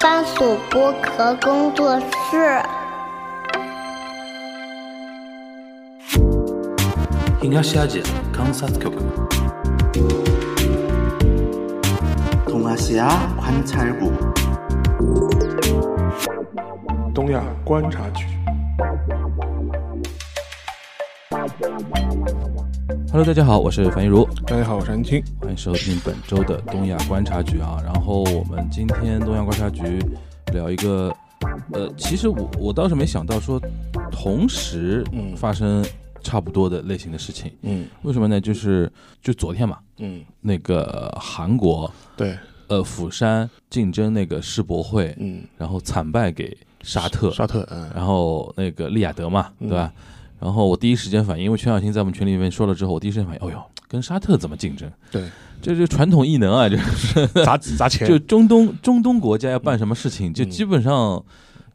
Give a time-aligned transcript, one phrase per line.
[0.00, 2.62] 番薯剥壳工作室。
[7.40, 8.96] 東アジア観察局
[12.46, 14.12] 동아시아 관찰국
[17.14, 18.39] 东亚观察局。
[23.13, 25.21] Hello，大家好，我是樊一茹，大家好，我是安青。
[25.41, 27.77] 欢迎收听本周的东亚观察局啊。
[27.83, 29.99] 然后我们今天东亚观察局
[30.53, 31.13] 聊一个，
[31.73, 33.61] 呃，其实我我倒是没想到说
[34.09, 35.35] 同时嗯。
[35.35, 35.85] 发生
[36.23, 37.85] 差不多的类型的事情，嗯。
[38.03, 38.39] 为什么呢？
[38.39, 38.89] 就是
[39.21, 47.91] 就昨天嘛，嗯，那个韩国对，呃釜山竞争那个世博会，嗯，然后惨败给沙特，沙特，嗯。
[47.93, 49.67] 然后那个利雅得嘛，嗯。
[49.67, 49.91] 对吧？
[50.41, 54.91] 然后我第一时间反应，因为全小新在我们群里面说了之后，我第一时间反应，哦哟，跟沙特怎么竞争？
[55.11, 55.29] 对，
[55.61, 57.27] 这是传统异能啊，就是。
[57.45, 60.49] 砸砸钱， 就中东中东国家要办什么事情，就嗯。
[60.49, 61.23] 基本上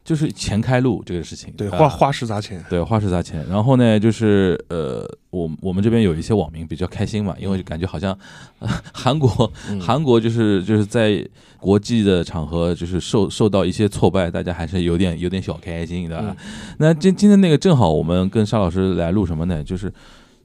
[0.07, 3.45] 就是钱开路这个事情，啊对花花式砸钱，对花式砸钱。
[3.49, 8.17] 然后呢，就是呃，我我们这边有一些网民比较开心嘛，因为感觉好像、
[8.59, 11.21] 呃 韩国嗯韩国就是就是在
[11.59, 16.23] 国际的场合就是受受到一些挫败，大家还是有点有点小开心，对吧？
[16.29, 16.35] 嗯
[16.77, 19.61] 那今今天那个正好我们跟沙老师来录什么呢？
[19.61, 19.91] 就是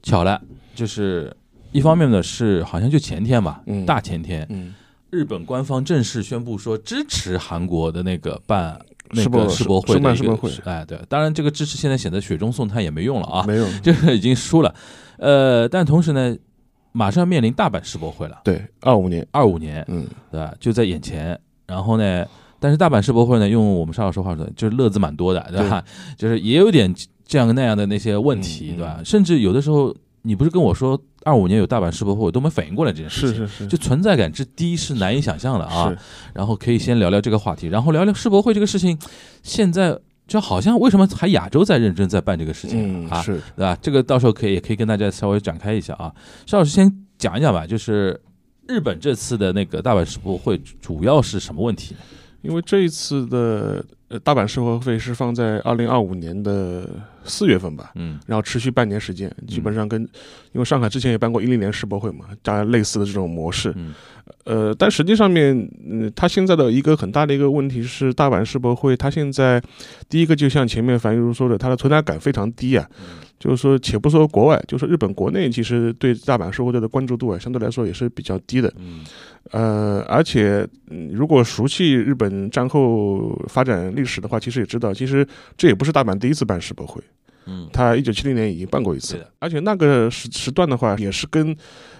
[0.01, 0.41] 巧了，
[0.75, 1.33] 就是
[1.71, 4.73] 一方面呢是好像就前天吧，嗯大前天，嗯，
[5.09, 8.77] 日本官方正式宣布说支持韩国的那个办
[9.15, 14.73] 那世博个世博会世的一个办世博会哎，对，当然这个支持现在显得雪中送炭也没用了啊，没有， 就是已经输了，
[15.17, 16.35] 呃，但同时呢，
[16.91, 20.53] 马上面临大阪世博会了，对，二五年，二五年，嗯对吧？
[20.59, 22.25] 就在眼前，然后呢，
[22.59, 25.83] 但是大阪世博会呢，用我们沙老师话说，就是乐子蛮多的，对吧？
[26.17, 26.93] 就是也有点
[27.25, 28.99] 这样那样的那些问题，对吧？
[29.03, 33.35] 甚至有的时候，你不是跟我说二五年有大阪世博会，我都没反应过来这件事情。
[33.35, 35.95] 是是是，就存在感之低是难以想象的啊，
[36.33, 38.97] 然后可以先聊聊这个话题，然后聊聊世博会这个事情，
[39.43, 43.77] 现在就好像为什么还亚洲在认真在办这个事情、啊，嗯是，对吧？
[43.81, 46.11] 这个到时候可以也可以跟大家稍微展开一下啊。
[46.45, 48.19] 邵老师先讲一讲吧，就是
[48.67, 51.95] 日本这次的那个大阪世博会主要是什么问题？
[52.41, 53.83] 因为这一次的
[54.13, 56.87] 呃大阪世博会是放在二零二五年的
[57.23, 59.99] 四月份吧，嗯然后持续半年时间，基本上跟
[60.51, 63.95] 因为上海之前也办过一零年世博会嘛，加类似的这种模式，嗯
[64.43, 69.59] 呃，但实际上面，嗯，它现在的一个很大的一个问题是，大阪世博会它现在
[70.07, 72.87] 第一个就像前面樊玉茹说的，它的存在感非常低啊。
[73.43, 78.73] 就是说，且不说国外，就是日本国内，其实对大阪世博会的关注度啊，相对来说也是比较低的。
[78.77, 79.03] 嗯。
[79.51, 85.27] 呃，而且，嗯，如果熟悉日本战后发展历史的话，其实也知道，其实
[85.57, 87.03] 这也不是大阪第一次办世博会，
[87.45, 87.67] 嗯。
[87.73, 91.53] 他一九七零年已经办过一次而且那个时时段的话，也是跟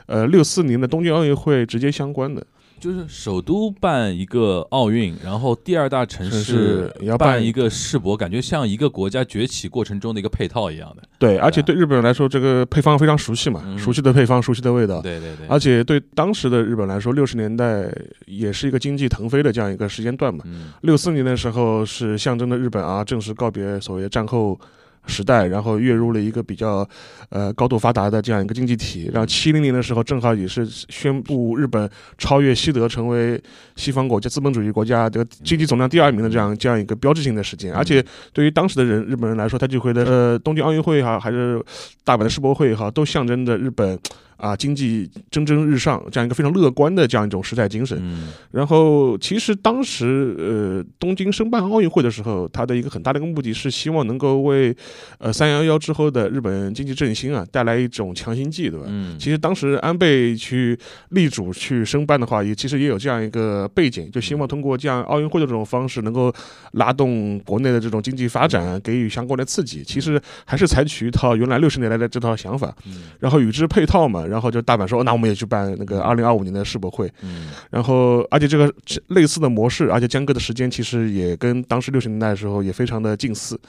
[0.05, 2.41] 呃六四年的东京奥运会直接相关的。
[2.83, 11.03] 就是首都办一个奥运，然后第二大城城市市也要办办一个世博，感觉像一个国家崛起过程中的一个配套一样的。
[11.17, 15.01] 对，而且对日本人来说，这个配方非常熟悉嘛，嗯熟悉的配方，熟悉的味道。
[15.01, 17.89] 对对对，而且对当时的日本来说，六十年代
[18.25, 20.44] 也是一个经济腾飞的这样一个时间段嘛。
[20.45, 24.59] 嗯六四年的时候是象征着日本啊正式告别所谓的战后
[25.05, 26.87] 时代，然后跃入了一个比较
[27.29, 29.09] 呃高度发达的这样一个经济体。
[29.13, 33.41] 然后七零年的时候，正好也是宣布日本超越西德，成为
[33.75, 37.73] 西方国家资本主义国家这个经济总量第二名的这样这样一个标志性的时间。
[37.73, 41.63] 而且对于当时的人日本人来说，他就会的呃东京奥运会也好，还是
[42.03, 43.99] 大阪的世博会也好，都象征着日本。
[44.38, 47.97] 啊，经济蒸蒸日上，这样一个非常乐观的这样一种时代精神。
[48.01, 48.29] 嗯。
[48.51, 54.75] 然后，其实当时呃东京申办奥运会的时候，它的一个很大的一个目的是希望能够为
[55.17, 58.85] 呃三幺幺之后的日本经济振兴啊带来一种强心剂，对吧？
[58.88, 60.77] 嗯，其实当时安倍去
[61.09, 66.33] 力主去申办的话，也其实也有这样一个背景，就希望通过这样奥运会的这种方式，能够
[66.73, 69.83] 拉动国内的这种经济发展，给予相关的刺激。
[69.83, 73.03] 其实还是采取一套原来六十年代的这套想法，嗯。
[73.19, 77.11] 然后与之配套嘛，然后就大阪说，那我们也去办那个二零二五年的世博会。
[77.22, 78.72] 嗯然后，而且这个
[79.07, 83.59] 类似的模式，而且间隔的时间其实也跟当时六十年代的时候也非常的近似。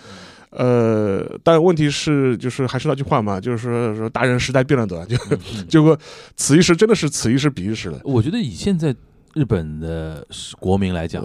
[0.51, 5.99] 呃，但问题是，就是还是那句话嘛，就是说说大人时代变了的，就嗯 结果
[6.37, 7.99] 此一时真的是此一时彼一时了。
[8.05, 8.95] 我觉得以现在
[9.35, 10.25] 日本的
[10.61, 11.25] 国民来讲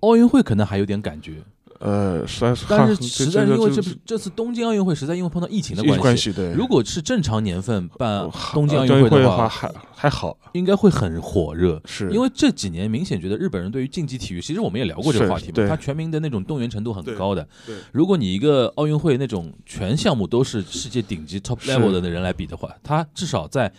[0.00, 1.34] 奥运会可能还有点感觉，
[1.78, 6.52] 呃，实在是，但是 实在是因为这这这次东京奥运会实在因为碰到疫情的关系，关系对。
[6.52, 11.80] 如果是正常年份办呃东京奥运会的话，还还好，应该会很火热。
[11.84, 17.46] 是因为这几年明显觉得日本人对于竞技体育，其实我们也聊过这个话题嘛，他全民的那种动员程度很高的。
[17.66, 23.72] 对如果你一个奥运会那种全项目都是世界顶级 top level 的人来比的话，他至少在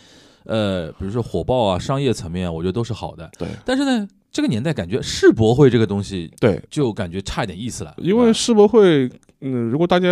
[0.46, 3.30] 呃，比如说火爆啊、商业层面啊，我觉得都是好的。
[3.38, 4.07] 对但是呢，
[4.39, 9.09] 这个年代感觉世博会这个东西对，就感觉差一点意思了，因为世博会，
[9.41, 10.07] 嗯，如果大家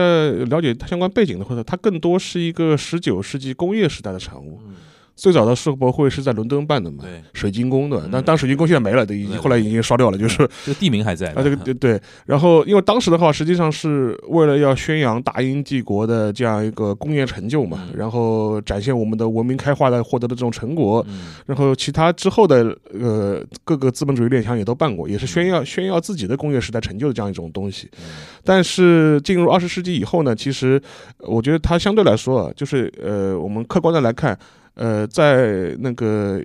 [0.49, 4.59] 了解它相关背景的话，它更多是一个十九世纪工业时代的产物。
[4.67, 4.75] 嗯
[5.17, 7.21] 最早的世博会是在伦敦办的嘛，对。
[7.33, 11.73] 水晶宫的嗯，但当水晶宫现在没了，对，已经后来已经烧掉了，就是这个地名还在啊，这个对。
[11.73, 11.99] 对。
[12.25, 17.97] 然后因为当时的话，实际上是为了要宣扬大英帝国的这样一个工业成就嘛，嗯。
[17.97, 21.33] 然后展现我们的文明开化的获得的这种成果，嗯。
[21.47, 27.89] 然后其他之后的呃各个资本主义列强也都办过，也是炫耀炫耀自己的工业时代成就的这样一种东西。
[27.97, 28.05] 嗯。
[28.43, 30.79] 但是进入二十世纪以后呢，其实
[31.17, 34.37] 呃我觉得它相对来说啊，就是呃我们客观的来看，
[34.77, 36.41] 呃在那个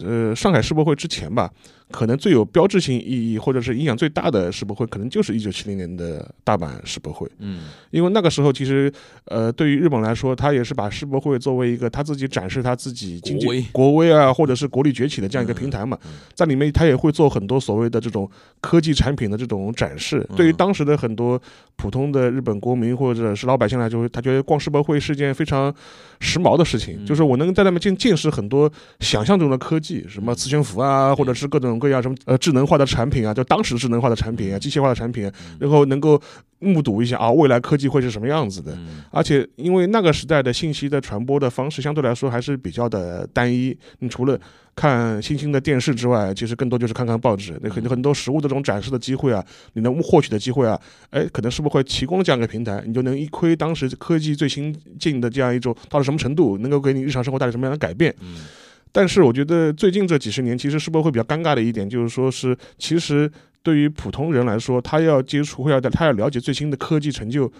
[0.00, 1.50] 呃上海世博会之前吧。
[1.90, 7.26] 可能最有标志性意义或者是影响最大的世博会，可能就是一九七零年的大阪世博会。
[7.38, 7.60] 嗯。
[7.90, 8.92] 因为那个时候其实，
[9.26, 14.08] 呃，对于日本来说，他也是把世博会作为一个他自己展示他自己经济国威。
[14.12, 18.28] 啊，或者是国力崛起的这样一个平台嘛，嗯在里面他也会做很多所谓的这种
[18.60, 20.26] 科技产品的这种展示。
[20.30, 20.36] 嗯。
[20.36, 21.40] 对于当时的很多
[21.76, 25.74] 普通的日本国民或者是老百姓来说，他觉得逛世博会是件非常
[26.20, 27.06] 时髦的事情，嗯。
[27.06, 28.70] 就是我能在那边见见识很多
[29.00, 36.20] 想象中的科技，什么磁悬浮啊，或者是各种各样什么呃智能化的产品啊，就当时智能化的产品啊，机械化的产品啊，然后能够
[36.58, 38.72] 目睹一下啊未来科技会是什么样子的。
[38.74, 44.38] 嗯而且因为那个时代的信息的传播的方式相对来说还是比较的单一，你除了
[44.74, 47.58] 看新兴的电视之外，其实更多就是看看报纸。
[47.62, 50.78] 那很很多实物的这种展示的机会啊，你能获取的机会啊，
[51.10, 58.14] 哎，可能是不是会提供这样一个平台，你就能一窥当时科技最新进的这样一种到了什么程度，能够给你日常生活带来什么样的改变。
[58.20, 58.44] 嗯
[58.92, 63.30] 但是我觉得最近这几十年，其实世博会比较尴尬的一点，就是说是其实
[63.62, 67.50] 对于普通人来说，他要接触或要他要了解最新的科技成就，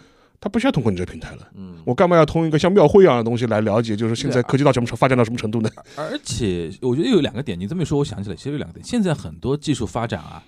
[0.41, 1.49] 他不需要通过你这个平台了。
[1.55, 3.95] 嗯，我干嘛要通一个像庙会一样的东西来了解？
[3.95, 5.71] 就是现在科技到什么程发展到什么程度呢？
[5.97, 8.85] 而且我觉得有两个点，你这么一说，我想起来，其实有两个点。
[8.85, 10.43] 现在很多技术发展啊，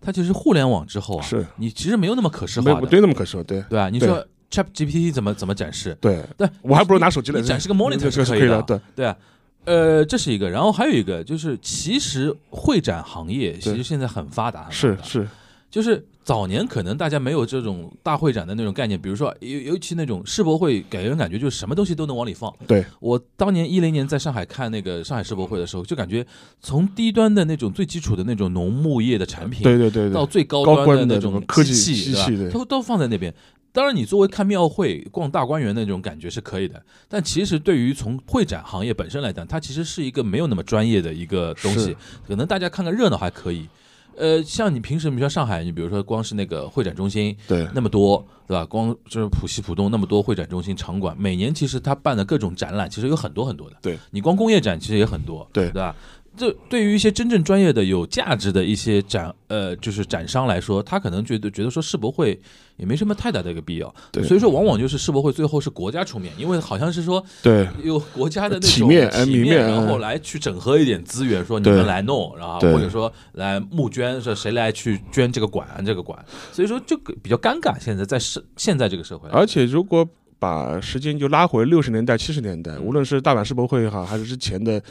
[0.00, 3.88] 它其实互联网之后啊，是你其实没有那么可视化的，没有对那么可说，对对吧？
[3.90, 5.96] 你说 Chat GPT 怎么怎么展示？
[6.00, 9.16] 对，对，我还不如拿手机来展示个 monitor 是可以的，对对啊，
[9.64, 15.28] 呃，这是一个，然后还有一个就是，其实会展行业其实现在很发达，是是，
[15.70, 22.52] 就是早年可能大家没有这种大会展的那种概念，比如说尤尤其那种世博会，给人感觉就是什么东西都能往里放。
[22.66, 26.26] 对我当年一零年在上海看那个上海世博会的时候，就感觉
[26.60, 32.50] 从低端的那种最基础的那种农牧业的产品，对对对对，到最高高端的那种科技机器？
[32.50, 33.32] 都都放在那边。
[33.72, 41.96] 当然，你作为看庙会、逛大观园那种感觉是可以的，但其实对于从会展行业本身来讲，它其实是一个没有那么专业的一个东西，
[42.28, 43.66] 可能大家看个热闹还可以。
[44.14, 48.62] 呃，像你平时，比如说上海，你比如说光是那个会展中心对那么多，对吧？
[48.66, 53.76] 光就是浦西浦东那么多会展中心场馆，每年其实它办的各种展览，其实有很多很多的。
[53.80, 55.96] 对，你光工业展其实也很多，对对吧？
[56.36, 62.40] 这对于一些真正专业的、有价值的一些展，呃，就是展商来说，他可能觉得觉得说世博会
[62.76, 76.18] 也没什么太大的一个必要，对所以说往往就是世博会最后是国家出面，因为好像是说对有国家的那种体面呃体面然后嗯来去整合一点资源，说你们来弄，然后或者说来募捐，说谁来去捐这个馆这个馆，
[76.50, 77.78] 所以说就比较尴尬。
[77.78, 80.08] 现在在社现在这个社会，而且如果
[80.38, 84.82] 把时间就拉回六十年代、七十年代，嗯无论是大阪世博会也好，还是之前的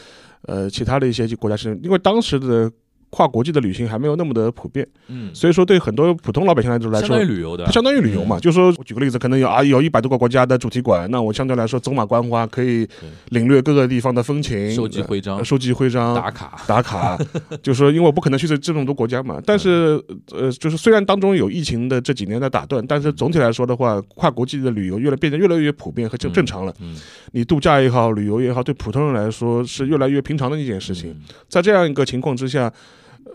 [0.43, 2.71] 呃其他的一些国家是，因为当时的
[3.11, 12.87] 跨国际的旅行还没有那么的普遍，嗯，所以说对很多普通老百姓来说来相当于旅游的，它相当于旅游嘛，就是说，我举个例子，可能有啊有一百多个国家的主题馆，那我相对来说走马观花，可以
[13.29, 15.37] 领略各个地方的风情，收集徽章。
[15.37, 17.17] 呃、收集徽章，打卡，打卡，
[17.61, 19.41] 就是说，因为我不可能去这这么多国家嘛。
[19.45, 26.33] 但是，呃，就是虽然当中有疫情的这几年的打断，但是总体来说的话，跨国际的旅游越来变得越来越普遍和正嗯。
[26.33, 26.73] 正常了。
[26.79, 26.95] 嗯，
[27.33, 31.09] 你度假也好，旅游也好，对普通人来说是越来越平常的一件事情。
[31.11, 31.21] 嗯。
[31.49, 32.71] 在这样一个情况之下。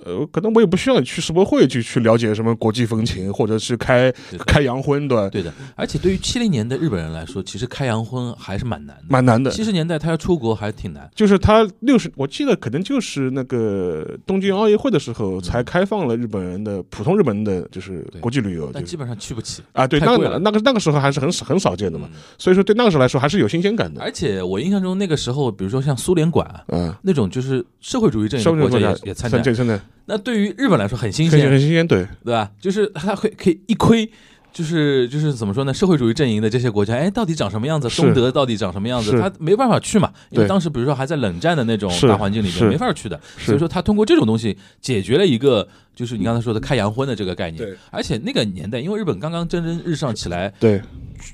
[0.07, 4.13] 呃，可能我也不需要去世博会去去了解什么国际风情，或者是开
[4.47, 5.29] 开洋荤，对吧？
[5.29, 5.53] 对的。
[5.75, 9.03] 而且对于七零年的日本人来说，其实开洋荤还是蛮难的。
[9.09, 9.51] 蛮难的。
[9.51, 19.63] 七十年代他要出国还挺难，就是他六十，我记得可能就是那个东京奥运会的时候才开放了日本人的普通日本人的就是对国际旅游，就是但基本上去不起。
[19.73, 24.01] 啊，对，那个那个那个时候还是很很少见的嘛，嗯所以说对那个时候来说还是有新鲜感的。
[24.01, 29.39] 而且我印象中那个时候，比如说像苏联馆啊嗯，那种就是社会主义阵营稍微的国家也也参加，
[30.05, 32.51] 那对于日本来说很新鲜，很新鲜，对对吧？
[32.61, 34.09] 就是他会可以一窥，
[34.53, 35.75] 就是就是怎么说呢？
[35.75, 37.91] 社会主义阵营的这些国家，哎，到底长什么样子？
[37.91, 39.19] 是东德到底长什么样子？
[39.21, 43.21] 他没办法去嘛，因为当时比如说还在冷战的那种大环境里面，没法去的。
[43.39, 47.77] 所以说他通过这种东西解决了一个，就是你刚才说的开洋荤的这个概念对。
[47.91, 50.81] 而且那个年代，因为日本刚刚蒸蒸日上起来，对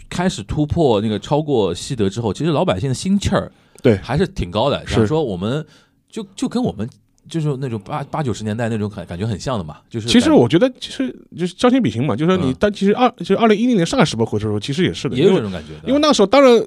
[0.09, 3.53] 开始突破那个超过西德之后，其实老百姓的心气儿
[3.83, 4.87] 对还是挺高的。
[4.87, 5.65] 是想说我们
[6.09, 6.89] 就就跟我们
[7.33, 16.63] 就是那种八八九十年代那种感感觉很像的嘛，就是其实我觉得，其实就是将心比心嘛，就是说你嗯，但其实二就是二零一零年上海世博会的时候，其实也是的，也有这种感觉的，因为那时候当然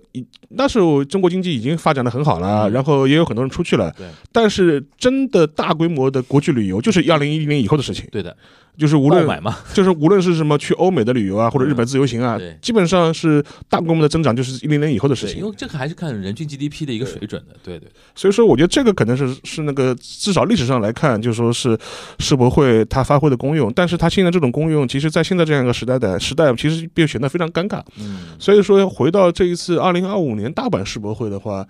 [0.50, 2.72] 那时候中国经济已经发展的很好了，嗯。
[2.72, 4.08] 然后也有很多人出去了，对。
[4.32, 8.36] 但是真的大规模的国际旅游就是二零一零年以后的事情，对的，
[8.78, 9.26] 就是无论
[9.74, 15.56] 就是无论是什么去欧美的旅游啊，或者日本自由行啊嗯，基本上是大规模的增长，就是一零年以后的事情，因为。
[15.58, 21.78] 这个还是看人均 GDP 的一个水准的，对对，所以说，我觉得这个可能是是那个至少历史上来看，就是说是
[22.20, 27.82] 世博会它发挥的功用，但是它现在这种功用，其实在现在这样一个时代的时代，其实变显得非常尴尬。
[27.98, 31.66] 嗯，所以说，回到这一次二零二五年大阪世博会的话，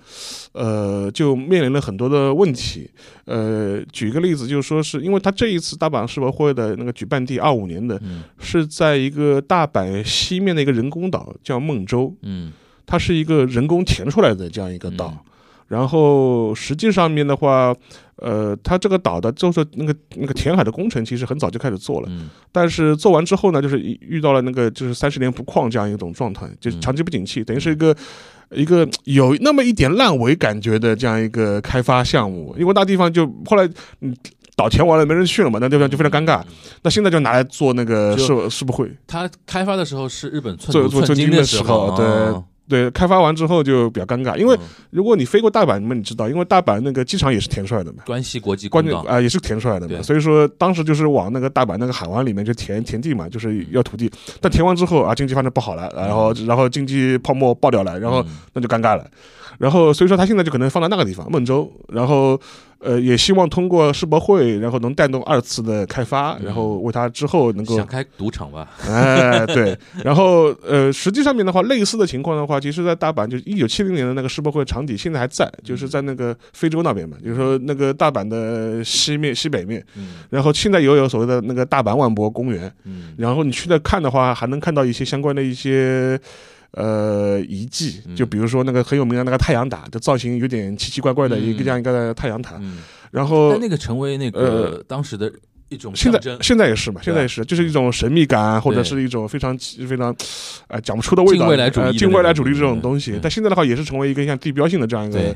[0.53, 2.89] 呃，就面临了很多的问题。
[3.25, 8.23] 呃，举一个例子，就是说是因为它这一次大阪世博会的那个举办地二五年的嗯。
[8.39, 12.51] 是在一个大阪西面的一个人工岛，叫孟州，嗯。
[12.87, 15.13] 它是一个人工填出来的这样一个岛。
[15.15, 15.31] 嗯。
[15.67, 17.75] 然后实际上面的话，
[18.17, 22.07] 呃，它这个岛的就是那个那个填海的工程，其实很早就开始做了。
[22.11, 22.29] 嗯。
[22.51, 27.95] 但是做完之后呢，就是遇遇到了那个就是三十年不矿这样一种状态，就是嗯长期不景气，等于是一个
[28.51, 32.55] 一个有那么一点烂尾感觉的这样一个开发项目。
[32.59, 33.67] 因为那地方就后来
[34.01, 34.15] 嗯
[34.55, 36.41] 岛填完了没人去了嘛，那地方就非常尴尬。
[36.83, 42.43] 那现在就拿来做那个就世世博会，它开发的时候是日本寸做土寸做寸金的时时候对哦。
[42.67, 44.61] 对，开发完之后就比较尴尬，因为嗯。
[44.89, 48.01] 如果你飞过大阪，你们你知道，因为大阪那个机场也是填出来的嘛。
[48.07, 58.37] 关西国际关公港，键啊、也是填出来的嘛，所以说当时就是往那个大阪那个海湾里面就填填地嘛，就是要土地，但填完之后啊，经济发展不好了，然后然后经济泡沫爆掉了，然后嗯。
[58.53, 59.05] 那就尴尬了，
[59.59, 62.39] 然后所以说他现在就可能放在那个地方孟州，然后
[62.79, 83.13] 呃也希望通过世博会，然后能带动二次的开发，然后为他之后能够想开赌场吧，哎，对，然后呃，实际上面的话，类似的情况的话，其实，在大阪就是一九七零年的那个世博会场地，现在还在，就是在那个非洲那边嘛，就是说那个大阪的西面、西北面，嗯然后现在也有所谓的那个大阪万博公园，嗯。
[83.17, 86.19] 然后你去那看的话，还能看到一些相关的一些。
[86.75, 92.57] 呃，遗迹，就嗯比如说那个很有名的那个太阳塔，的造型有点奇奇怪怪的一个嗯这样一个太阳塔。
[92.59, 92.79] 嗯，
[93.11, 95.31] 然后那个成为那个当时的
[95.69, 100.13] 一种现在现在也是嘛，现在也是，就是一种神秘感，或者是一种非常非常，
[100.67, 103.17] 呃，讲不出的味道，近未来主义近未来主义这种东西。
[103.21, 105.35] 但现在的话，也是成为一个像地标性的这样一个对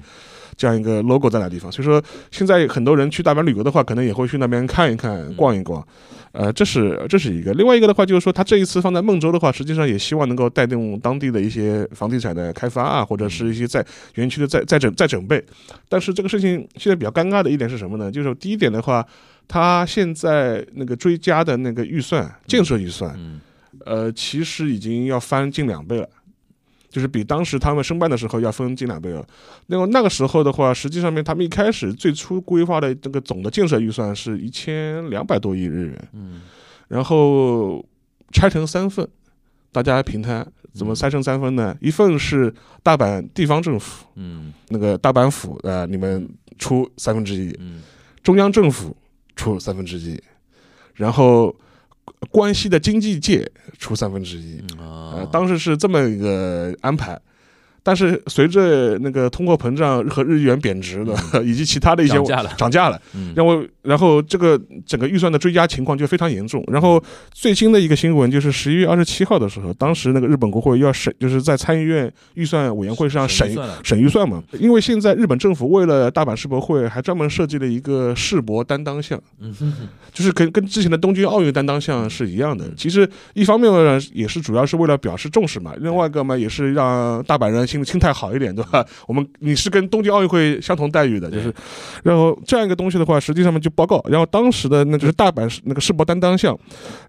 [0.60, 1.72] 这样一个 logo 在那地方。
[1.72, 5.82] 所以说，现在很多人去大阪旅游的话，可能也会去那边看一看、嗯逛一逛。
[6.34, 7.54] 呃，这是这是一个。
[7.54, 13.84] 另外一个的话，就是说，他这一次放在孟州的话，实际上也希望能够带动当地的一些房地产的开发啊，或者是一些在
[14.16, 15.42] 园区的在在整在整备。
[15.88, 18.12] 但是这个事情现在比较尴尬的一点是什么呢？
[18.12, 19.04] 就是第一点的话，
[19.48, 23.40] 他现在那个追加的那个预算，建设预算，嗯
[23.86, 26.08] 呃，其实已经要翻近两倍了，
[26.90, 29.26] 就是比当时他们申办的时候要分近两倍了。
[29.68, 36.42] 那么那个时候的话，实际上面他们一开始最初规划的这个总的建设预算是一千两百多亿日元，嗯
[36.88, 37.86] 然后
[38.32, 39.08] 拆成三份，
[39.72, 40.46] 大家平摊。
[40.72, 41.76] 怎么拆成三份呢？
[41.82, 42.54] 一份是
[42.84, 46.30] 大阪地方政府，嗯那个大阪府，呃，你们
[46.60, 47.82] 出三分之一，嗯
[48.22, 48.96] 中央政府
[49.36, 50.22] 出三分之一，
[50.94, 51.54] 然后
[52.30, 57.20] 关西的经济界出三分之一，嗯啊呃，当时是这么一个安排。
[57.84, 62.54] 但是随着那个通货膨胀和日元贬值的， 以及其他的一些涨价了。
[62.58, 63.34] 涨价了，嗯。
[63.36, 66.64] 然后然后这个整个预算的追加情况就非常严重。
[66.68, 74.44] 然后最新的一个新闻就是十一月二十七号的时候，当时那个日本国会要审，就是在参议院预算委员会上审审预算嘛。
[74.60, 79.20] 因为现在日本政府为了大阪世博会，还专门设计了一个世博担当项，
[80.14, 82.66] 就是跟跟之前的东京奥运担当项是一样的。
[82.66, 82.74] 嗯。
[82.76, 88.84] 其实一方面呢，也是主要是为了表示重视嘛；另外一个嘛，也是让大阪人心心态好一点，对吧？
[89.08, 91.54] 我们你是跟东京奥运会相同待遇的，就是。
[92.04, 96.58] 然后这样一个东西的话，实际上面就报告，然后当时的那就是大阪那个世博担当项，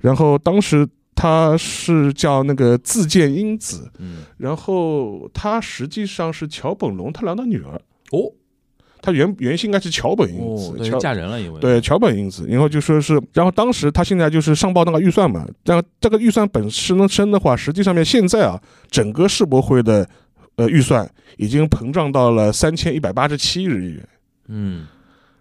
[0.01, 0.87] 然后当时。
[1.13, 7.75] 他是叫那个自见英子，嗯然后他实际上是桥本龙太郎的女儿，
[8.13, 8.33] 哦
[9.03, 18.59] 他原原姓应该是桥本英哦，子，对桥嫁人了，因为对，桥本英子，然后就说是，然后当时他现在就是上报那个预算嘛，然后这个预算本身身的话，实际上面现在啊，
[18.91, 20.09] 整个世博会的
[20.57, 24.09] 呃预算已经膨胀到了三千一百八十七亿日元，
[24.49, 24.87] 嗯。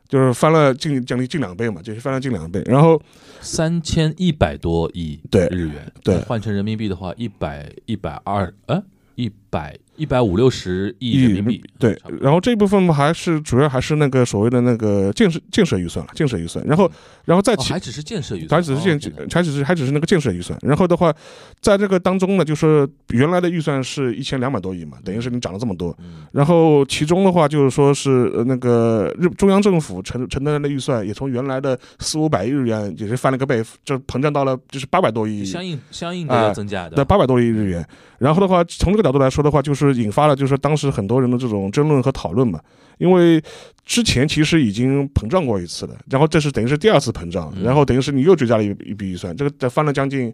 [0.08, 2.64] 就是翻了近将近近两倍嘛，就是翻了近两倍。
[2.66, 3.00] 然后
[3.42, 16.90] 三千一百多亿对日元，对换成人民币的话，一百一百二呃一百一百五六十亿人民币，对然后这一部分嘛还是主要还是那个所谓的那个建设建设预算了，建设预算，然后
[17.26, 20.58] 然后再起哦还只是建设预算，还只是建哦，OK 它只是还只是那个建设预算。
[20.62, 21.14] 然后的话，
[21.60, 25.96] 在这个当中呢，就是原来的预算是一千两百多亿嘛，等于是你涨了这么多。
[26.00, 35.44] 嗯然后其中的话，就是说是呃那个日中央政府承承担的预算也从原来的四五百亿日元，也是翻了个倍，就膨胀到了就是八百多亿。
[35.44, 37.86] 相应相应的增加的，对，八百多亿日元。
[38.20, 42.60] 然后的话，从这个角度来说的话，就是引发了就是当时很多人的这种争论和讨论嘛。
[42.98, 43.42] 因为
[43.86, 50.34] 之前其实已经膨胀过一次了，然后这是等于是第二次膨胀，嗯然后等于是你又追加了一一笔预算，这个再翻了将近。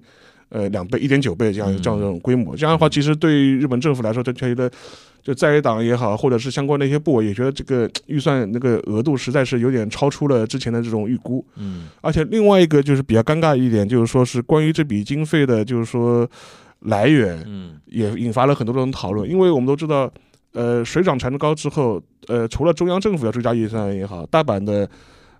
[0.49, 4.69] 呃，两倍、一点九倍这样嗯这样这种规模，这样的话，其实对于日本政府来说，他觉得，
[5.23, 11.43] 就在野党也好，或者是相关的一些部委也觉得这个预算那个额度实在是有点超出了之前的这种预估。
[11.57, 16.29] 嗯而且另外一个就是比较尴尬一点，就是说是关于这笔经费的，就是说
[16.81, 20.11] 来源嗯也引发了很多这种讨论，因为我们都知道，
[20.53, 24.89] 呃，水涨船高之后，呃，除了中央政府要追加预算也好，大阪的。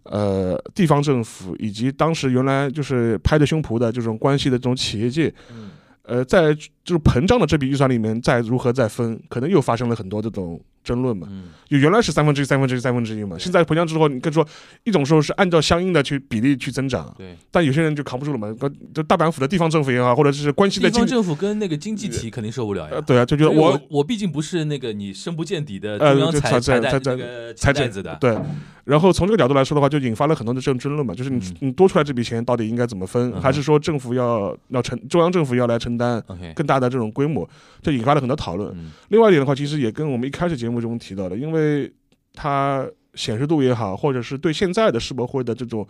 [0.08, 5.72] 呃，地方政府以及当时原来就是拍着胸脯的这种关系的这种企业界，嗯
[6.04, 11.28] 呃，在就是膨胀的这笔预算里面，再如何再分，可能又发生了很多这种争论嘛。
[11.30, 14.48] 嗯就原来是三分之一、三分之一、三分之一嘛，现在膨胀之后，你跟说
[14.84, 18.56] 一种时候是按照相应的去比例去增长，对，但有些人就扛不住了嘛，
[18.94, 23.02] 就大阪府的地方政府也好，或者是关系的经地方政府跟那个经济体肯定受不了呀呃，。
[23.02, 28.38] 对啊，就觉得我我我毕竟不是那个你深不见底的呃中央就财财财财财财政子的，对，
[28.84, 36.24] 然后从这个角度来说的话，就引发了很多的这种争论嘛，就是你嗯你多出来这笔钱到底应该怎么分，嗯还是说政府要要承中央政府要来承担
[36.54, 37.48] 更大的这种规模，
[37.82, 38.72] 这引发了很多讨论。
[38.78, 41.92] 嗯另外一点的话，其实也跟我们一开始节目中提到的，因为
[42.34, 45.88] 它显示度也好，或者是对现在的世博会的这种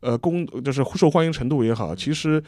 [0.00, 2.42] 呃公就是受欢迎程度也好，其实。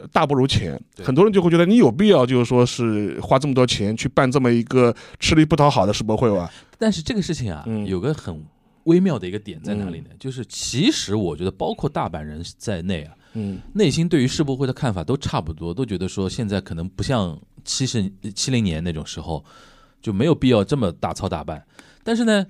[0.00, 6.50] 呃大不如前，很多人就会觉得你有必要，就是说是花这么多钱去办这么一个吃力不讨好的世博会吧？
[6.78, 8.44] 但是这个事情啊，嗯有个很
[8.84, 10.06] 微妙的一个点在哪里呢？
[10.18, 19.44] 就是其实我觉得，包括大阪人在内啊，嗯内心对于世博会的看法都差不多，都觉得说现在可能不像七十七零年那种时候，
[20.00, 21.64] 就没有必要这么大操大办。
[22.02, 22.46] 但是呢，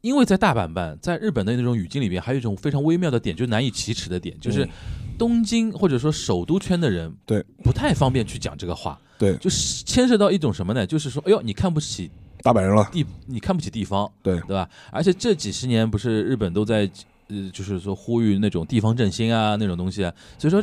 [0.00, 4.70] 因为在大阪办，在日本的那种语境里边，还有一种非常微妙的点，就是难以启齿的点，就是嗯
[5.16, 10.86] 东京或者说首都圈的人，对，不太方便去讲这个话，对就是牵涉到一种什么呢？
[10.86, 12.10] 就是说，哎呦，你看不起
[12.42, 14.68] 大阪人了，地，你看不起地方，对对吧？
[14.90, 16.90] 而且这几十年不是日本都在
[17.34, 20.62] 呃，就是说呼吁那种地方振兴啊那种东西啊，所以说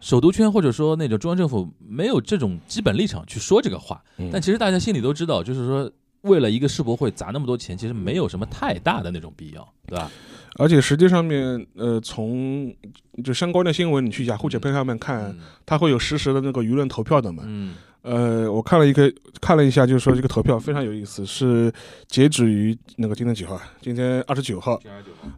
[0.00, 4.02] 首都圈或者说那种中央政府没有这种基本立场去说这个话。
[4.18, 5.90] 嗯但其实大家心里都知道，就是说
[6.22, 10.10] 为了一个世博会砸那么多钱，其实没有什么太大的那种必要，对吧？
[10.56, 12.72] 而且实际上面，呃，从
[13.24, 17.42] 就相关的新闻，你去雅虎 Japan 上面看，嗯它会有实时的那个舆论投票的嘛。
[17.46, 17.74] 嗯
[18.04, 21.72] 呃，我看了一个，看了一下，就是说这个投票非常有意思，是
[22.06, 23.62] 截止于那个今天几号啊？
[23.80, 24.78] 今天二十九号，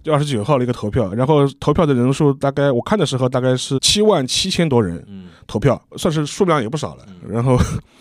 [0.02, 7.06] 就二十九号的一个投票，然后投票的人数大概我看的时候大概是七万七千多人嗯投票，算是数量也不少了。
[7.08, 7.56] 嗯然后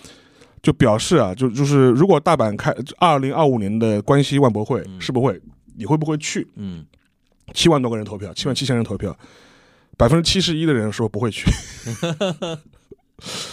[0.63, 5.39] 就表示啊，就就是如果大阪开二零二五年的关西万博会、嗯世博会，
[5.78, 6.47] 你会不会去？
[6.56, 6.84] 嗯，
[7.54, 9.15] 七万多个人投票，七万七千人投票，
[9.95, 11.45] 百分之七十一的人说不会去。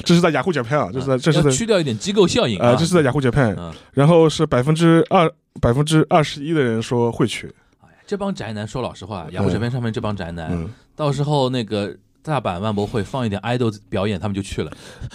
[0.04, 7.46] 这是在雅虎 Japan 啊，这是在这是在去掉一点机构效应啊，这是在雅虎 Japan，嗯然后是百分之二百分之二十一的人说会去，
[7.80, 14.70] 哎呀这帮宅男说老实话，雅虎 Japan 上面这帮宅男，嗯，到时候那个大阪万博会放一点 idol 表演，他们就去了。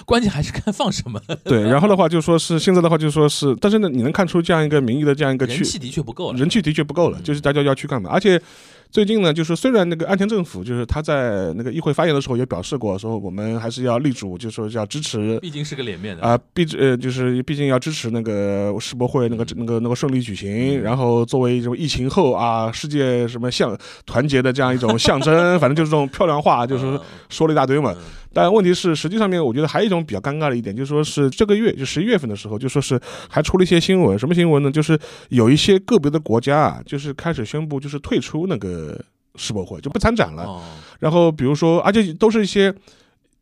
[0.06, 6.38] 关键还是看放什么，对，然后的话就说是现在的话就说是，但是呢，你能看出这样一个民意的这样一个去人气的确不够了。
[6.38, 8.10] 人气的确不够了，嗯就是大家要去干嘛？
[8.12, 8.42] 而且
[8.90, 16.24] 最近呢，就是虽然那个安田政府就是他在那个议会发言的时候也表示过，说我们还是要力主，就是说要支持毕竟是个脸面的。
[16.24, 20.82] 啊，毕呃，就是毕竟要支持那个世博会那个那个那个顺利举行，嗯。
[20.82, 27.00] 然后作为一种疫情后啊，世界什么象团结的这样一种象征， 反正就是这种漂亮话，就是嗯。
[27.30, 27.94] 说了一大堆嘛。
[28.38, 34.70] 嗯但问题是，实际上面我觉得还有一种比较尴尬的一点，就是说是这个月就十一月份的时候，就说是还出了一些新闻，什么新闻呢？
[34.70, 34.98] 就是
[35.30, 38.96] 有一些个别的国家啊，就是开始宣布就是退出那个
[39.36, 40.44] 世博会，就不参展了。
[40.44, 40.62] 哦，
[41.00, 42.72] 然后比如说，而且都是一些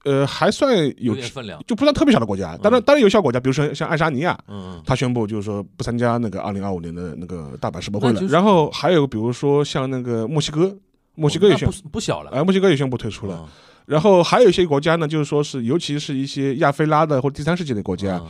[0.06, 1.62] 呃还算有有点分量。
[1.68, 8.22] 就不算特别小的国家，当然当然有小国家，比如说像爱沙尼亚，嗯他宣布就是说不参加那个二零二五年的那个大阪世博会了。
[8.22, 10.74] 就是然后还有比如说像那个墨西哥，
[11.16, 12.32] 墨西哥也宣那不不小了。
[12.32, 13.46] 哎，墨西哥也宣布退出了。
[13.88, 18.28] 嗯然后还有一些国家呢，就是说是，尤其是一些亚非拉的或者第三世界的国家，嗯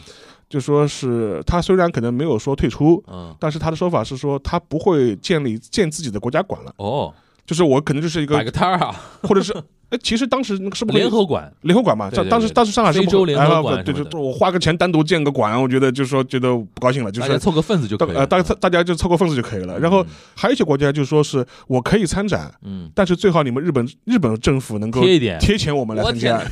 [0.48, 7.12] 就说是他虽然可能没有说退出，嗯但是他的说法是说他不会建立建自己的国家馆了，哦，
[7.46, 9.54] 就是我可能就是一个摆个摊儿啊， 或者是
[9.90, 12.10] 哎，其实当时那个是不是联合馆，联合馆嘛？
[12.10, 18.26] 当当时对对对当时上海是不非洲联合馆哎对，什么的就我花个钱单独建个馆，我觉得就是说觉得不高兴了，就是凑个份子就可以了。
[18.26, 19.78] 大呃大大家就凑个份子就可以了。
[19.80, 26.44] 然后嗯还有一些国家就说是我可以参展，嗯，但是最好你们日本日本政府能够贴一点，贴钱我们来参加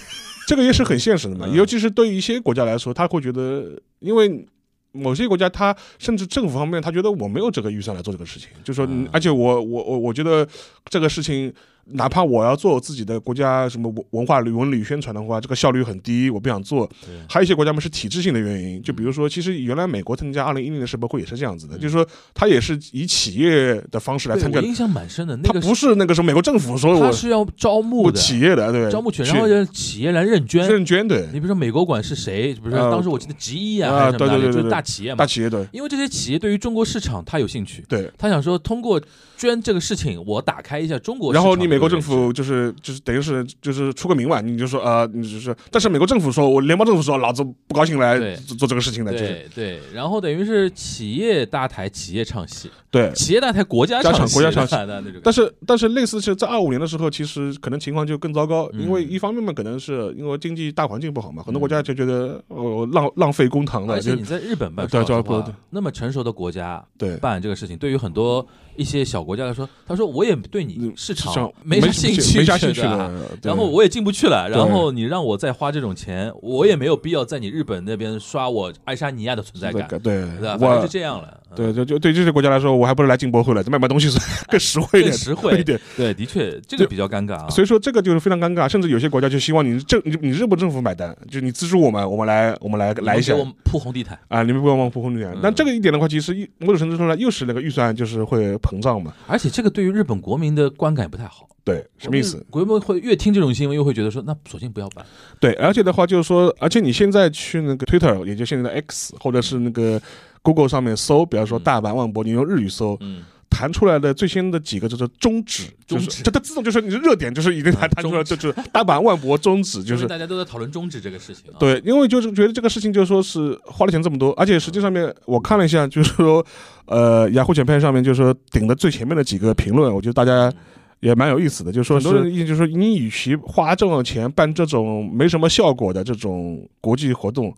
[0.47, 1.47] 这个也是很现实的嘛。
[1.49, 3.65] 嗯尤其是对于一些国家来说，他会觉得，
[3.99, 4.45] 因为
[4.93, 10.47] 某些国家，他甚至政府方面，他觉得我没有这个预算来做这个事情，就说，嗯而且我我我我觉得
[10.86, 11.53] 这个事情。
[11.86, 16.89] 哪怕我要做自己的国家什么文文化旅文旅宣传的话，这个效率很低，我不想做。
[17.28, 25.36] 还有一些国家嘛是体制性的原因，就比如说，其实原来美国参加二零一零的世博会也是这样子的，嗯就是说他也是以企业的方式来参加我印象蛮深的。
[25.38, 30.67] 那个它不是那个什么美国政府说我他是要招募的，企业的对招募权，去然后让企业来认捐。
[30.69, 32.54] 认捐对你比如说美国馆是谁？
[32.54, 35.26] 比如说呃当时我记得吉一啊，对对对对大企业嘛大。
[35.26, 38.10] 企业对因为这些企业对于中国市场他有兴趣，对。
[38.17, 39.02] 他想说通过
[39.43, 49.25] 捐这个事情，我打开一下中国然后你美国政府就是就是等于是就是出个名嘛，你就说呃，你就是，但是美国政府说，我联邦政府说，老子不高兴来做做这个事情的，就是。
[49.27, 53.12] 对对，然后等于是企业搭台，企业唱戏，对。
[53.13, 54.75] 企业搭台，国家家唱戏国家唱戏。
[54.88, 55.03] 的。
[55.23, 58.82] 但是但是类似是在二五年的时候，其实可能情况就更糟糕，嗯。
[58.82, 65.53] 因为一方面嘛，可能是因为经济大环境不好嘛，很多嗯国家就觉得呃浪浪费公堂了，就而且你在日本办，对对对。
[65.71, 67.17] 那么成熟的国家对。
[67.17, 68.45] 办这个事情，对于很多
[68.76, 73.12] 一些小国家来说，他说我也对你嗯市场没啥兴趣，没啥兴趣的，
[73.44, 80.58] 然后我也进不去了，然后你让我再花这种钱，我也没有必要在你日本那边刷我爱沙尼亚的存在感，对对吧？
[80.58, 81.30] 反正我就这样了。
[81.32, 84.18] 嗯对就就对这些国家来说，我还不如来进博会了，卖卖东西是
[84.50, 85.80] 更实惠一点，更实惠一点。
[85.96, 87.48] 对，的确这个比较尴尬啊。
[87.48, 95.40] 所以说这个就是非常尴尬，甚至有些国家就希望你政你你日本政府买单，就你资助我们，我们来我们来来一下我们铺红地毯，啊，你们不要忘铺红地毯嗯。
[95.44, 99.13] 那这个一点的话，其实一某种程度上呢又是那个预算就是会膨胀嘛。
[99.28, 101.47] 而且这个对于日本国民的观感不太好。
[101.65, 102.45] 对，什么意思？？
[102.49, 105.06] 国民会越听这种新闻，又会觉得说，那索性不要办。
[105.39, 110.02] 对，而且的话就是说，而且你现在去那个 Twitter，也就现在的 X，或者是那个
[110.41, 113.23] Google 上面搜，比方说嗯大阪万博，你用日语搜，嗯，
[113.54, 121.56] 弹出来的最新的几个就是终止，就是它自动就是你的热点就是已经弹嗯弹出来，就是大阪万博终止，就就是是大家都在讨论终止这个事情啊。
[121.60, 126.44] 对，因为就是觉得这个事情就是说是花了钱这么多，而且实际上面我看了一下，就是说，
[126.86, 130.56] 呃，雅虎简片上面就是说顶的最前面的几个评论，我觉得大家嗯
[131.02, 137.54] 也蛮有意思的，就是说很多人意见就是说，你与其花这种钱办这种没什么效果的这种国际活动。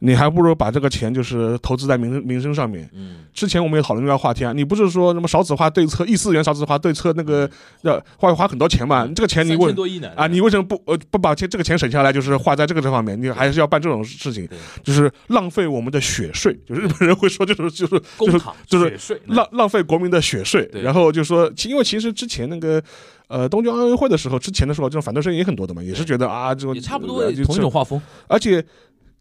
[0.00, 2.88] 你还不如把这个钱就是投资在民生民生上面。
[2.94, 7.48] 嗯，之前我们也讨论这个话题啊，你不是说什么少子化对策、一四元少子化对策那个
[7.82, 9.06] 要花花很多钱嘛？
[9.14, 9.74] 这个钱你三问
[10.16, 13.20] 啊，你为什么不呃不把钱这个钱省下来，就是花在这个这方面？
[13.20, 14.48] 你还是要办这种事情，
[14.84, 20.70] 就是浪费我们的血税，就是日本人会说，就是就是就是就是浪浪费国民的血税。
[20.82, 22.80] 然后就说，其因为其实之前那个
[23.26, 28.00] 呃东京奥运会的时候，之前的时候，这种反对声音也很多的嘛，也是觉得啊，这种也差不多呃同一种画风。
[28.28, 28.64] 而且。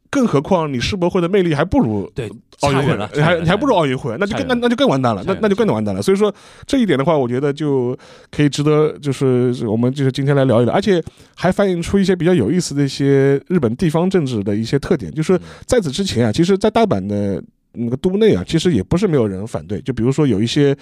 [0.09, 2.29] 更何况你世博会的魅力还不如对，
[2.61, 6.01] 奥运会差远了，你还你还不如奥运会，那就更那那就更完蛋了，那那就更完蛋了。
[6.01, 6.33] 所以说
[6.65, 7.97] 这一点的话，我觉得就
[8.31, 11.03] 可以值得，就是我们就是今天来聊一聊，而且
[11.35, 15.11] 还反映出一些比较有意思的一些日本地方政治的一些特点。
[15.13, 17.43] 就是在此之前啊，其实，在大阪的
[17.73, 20.75] 那个都内啊，其实也不是没有人反对，就比如说有一些。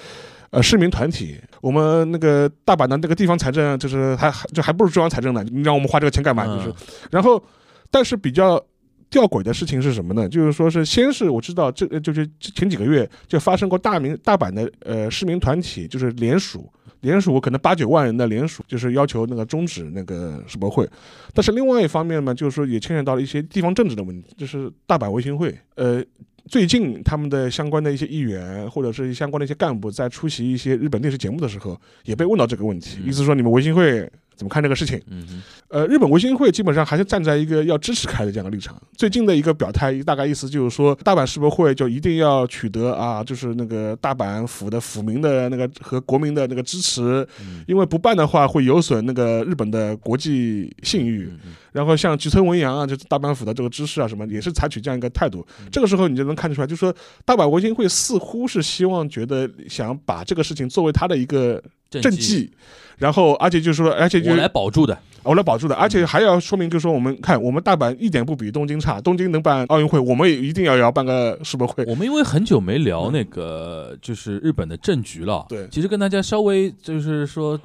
[0.51, 5.43] 呃，市民团体，我们那个大阪的那个地方财政，就是还还就还不如中央财政呢。
[5.51, 6.45] 你让我们花这个钱干嘛？
[6.45, 6.73] 就是嗯，
[7.11, 7.43] 然后，
[7.91, 8.63] 但是比较
[9.09, 10.27] 吊诡的事情是什么呢？
[10.27, 16.71] 就是说是先是我知道这就是前几个月就发生过大明大阪的呃市民团体就是联署。
[17.01, 20.89] 联署可能八九万人的联署，就是要求那个终止那个世博会，
[21.35, 26.03] 但是另外一方面呢，就是说也牵扯到了一些地方政治的问题，就是大阪维新会，呃，
[26.47, 35.01] 最近他们的相关的一些议员或者是相关的一些干部在出席一些日本电视节目的时候，也被问到这个问题，嗯意思说你们维新会怎么看这个事情？
[35.07, 38.75] 嗯，呃，日本维新会基本上还是站在一个要支持开的这样的立场。
[38.97, 51.29] 最近的一个表态，大概意思就是说，大阪世博会就一定要取得啊，就是那个大阪府的府民的那个和国民的那个支持，嗯因为不办的话会有损那个日本的国际信誉。
[51.31, 55.45] 嗯嗯然后像吉村文洋啊，就是大阪府的这个知识啊什么，也是采取这样一个态度。
[55.69, 56.93] 这个时候你就能看得出来，就是说
[57.23, 62.51] 大阪维新会似乎是希望觉得想把这个事情作为他的一个政政绩，
[62.97, 64.97] 然后而且就是说，而且就我来保住的。
[65.23, 71.83] 我来保住的，而且还要说明，就是说我们看我们大阪一点不比东京差，东京能办奥运会，我们也一定要要办个世博会。
[71.87, 77.59] 我们因为很久没聊那个就是日本的政局了，对其实跟大家稍微就是说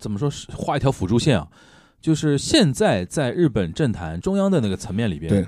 [0.00, 1.46] 怎么说是画一条辅助线啊，
[2.00, 5.46] 就是现在在日本政坛中央的那个层面里边，对，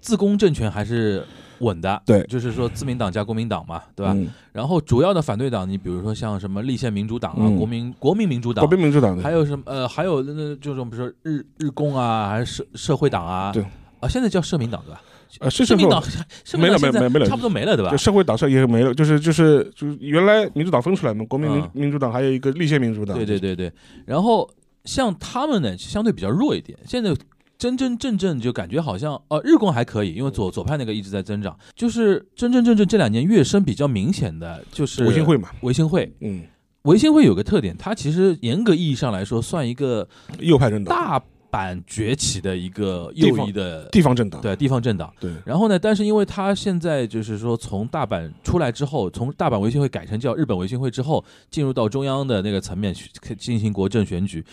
[0.00, 1.22] 自公政权还是
[1.60, 4.12] 稳的，对就是说自民党加国民党嘛，对吧？
[4.14, 13.62] 嗯然后主要的反对党，你比如说像什么立宪民主党啊、嗯国民国民民主党国，民民主党还有什么呃，还有那那这种比如说日日共啊，还是社社会党啊，对
[14.00, 15.02] 啊，现在叫社民党对吧？
[15.40, 16.02] 呃，社民党，
[16.44, 17.96] 社民党没了现在没没了差不多没了对吧就？
[17.98, 23.70] 社会党社也没了，就是就是就是原来民主党分出来嘛，国民民嗯民主党还有一个立宪民主党，对对对对，
[24.06, 24.48] 然后
[24.84, 26.78] 像他们呢，相对比较弱一点。
[26.86, 27.14] 现在
[27.58, 31.58] 真真正正就感觉好像，呃，日共还可以，因为左左派那个一直在增长。
[31.74, 36.44] 就是真真正正这两年跃升比较明显的，就是维新会嘛，维新会，嗯，
[36.82, 40.06] 维新会有个特点，它其实严格意义上来说，算一个
[40.38, 45.10] 右派政党，大阪崛起的一个右地方翼的地方政党，对地方政党。
[45.18, 54.44] 对然后呢，但是因为它现在就是说从大阪出来之后，从大阪维新会改成叫日本维新会之后，进入到中央的那个层面去进行国政选举，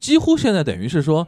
[0.00, 1.24] 几乎现在等于是说。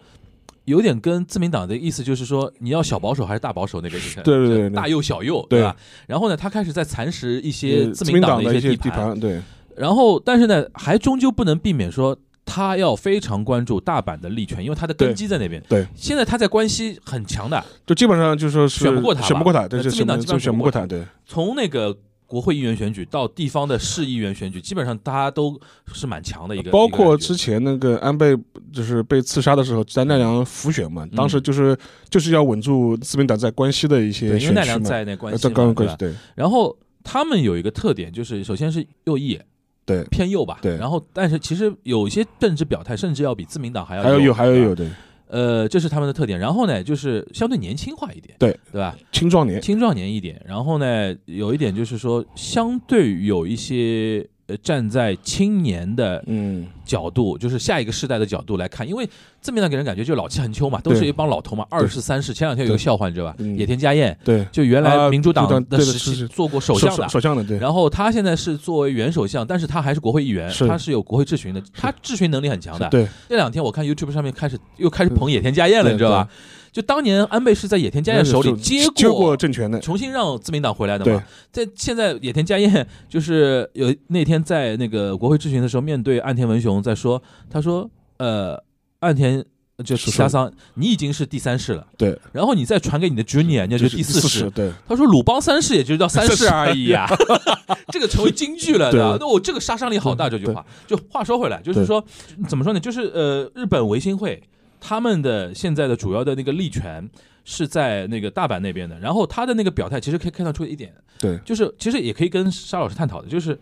[0.71, 4.21] 有点跟自民党的意思就是说，你要小保守还是大保守那个意思？
[4.25, 5.77] 对对对对大右小右，对吧？
[6.07, 9.41] 然后呢，他开始在蚕食一些呃自民党的一些些地盘，对
[9.77, 12.17] 然后但是呢，还终究不能避免说。
[12.53, 15.63] 他要非常关注大阪的利权，因为他的根基在那边。
[15.69, 21.97] 对，现在他在关系很强的，就基本上就是说是选不过他选不过他，对，自民党基本上选不过他，对从那个
[22.31, 25.61] 国会议员选举到地方的市议员选举，基本上大家都
[25.93, 26.71] 是蛮强的一个。
[26.71, 28.39] 包括之前那个安倍
[28.73, 31.77] 就是被刺杀的时候，在奈良浮选嘛，当时就是
[32.09, 36.15] 就是要稳住自民党在关西的一些嗯对，因为奈良在那关呃在关系嘛，对。
[36.37, 39.37] 然后他们有一个特点，就是首先是右翼，
[39.85, 40.61] 对，偏右吧。
[40.63, 40.77] 对。
[40.77, 44.69] 然后，但是其实有一些政治表态，甚至要比自民党还要还要有还有对吧？
[44.69, 44.89] 有对
[45.31, 46.39] 呃，这是他们的特点。
[46.39, 48.97] 然后呢，就是相对年轻化一点，对对吧？
[49.13, 50.43] 青壮年，青壮年一点。
[50.47, 59.09] 然后呢，有一点就是说，相对有一些呃站在青年的嗯，角度，就是下一个世代的角度来看，因为
[59.41, 62.35] 字面上给人感觉就老气横秋嘛，都是一帮老头嘛，二世三世。
[62.35, 63.35] 前两天有个笑话，你知道吧？
[63.39, 63.59] 嗯。
[63.59, 66.29] 野田佳彦对，就原来啊民主党的的时期是是。
[66.29, 70.67] 做过首相的，首相的对，然后他现在是作为原首相，但是他还是国会议员，是。
[70.69, 72.89] 他是有国会质询的，他质询能力很强的。
[72.89, 73.07] 对。
[73.29, 76.29] 这两天我看 YouTube 上面开始又开始捧野田佳彦了，你知道吧？
[76.73, 79.37] 就当年安倍是在野田佳彦手里接接过过。
[79.37, 88.63] 政权的，重新让自民党回来的嘛，在现在野田佳彦就是有那天在那个国会质询的时候，面对岸田文雄在说，他说，呃，
[89.01, 89.45] 岸田
[89.83, 94.29] 就是说加桑，你已经是第三世了，对，然后你再传给你的 junior，那就是第四世。
[94.29, 97.09] 世，，对他说鲁邦三世也就叫三世而已啊，
[97.89, 99.01] 这个成为京剧了，对。
[99.01, 99.17] 吧？
[99.19, 100.65] 那我这个杀伤力好大，这句话。
[100.87, 102.05] 就话说回来，就是说
[102.47, 102.79] 怎么说呢？
[102.79, 104.43] 就是呃，日本维新会
[104.81, 107.09] 他们的现在的主要的那个利权
[107.45, 113.59] 是在那个大阪那边的，然后他的那个表态其实可以看得出一点，对，就是其实也可以跟沙老师探讨的，就是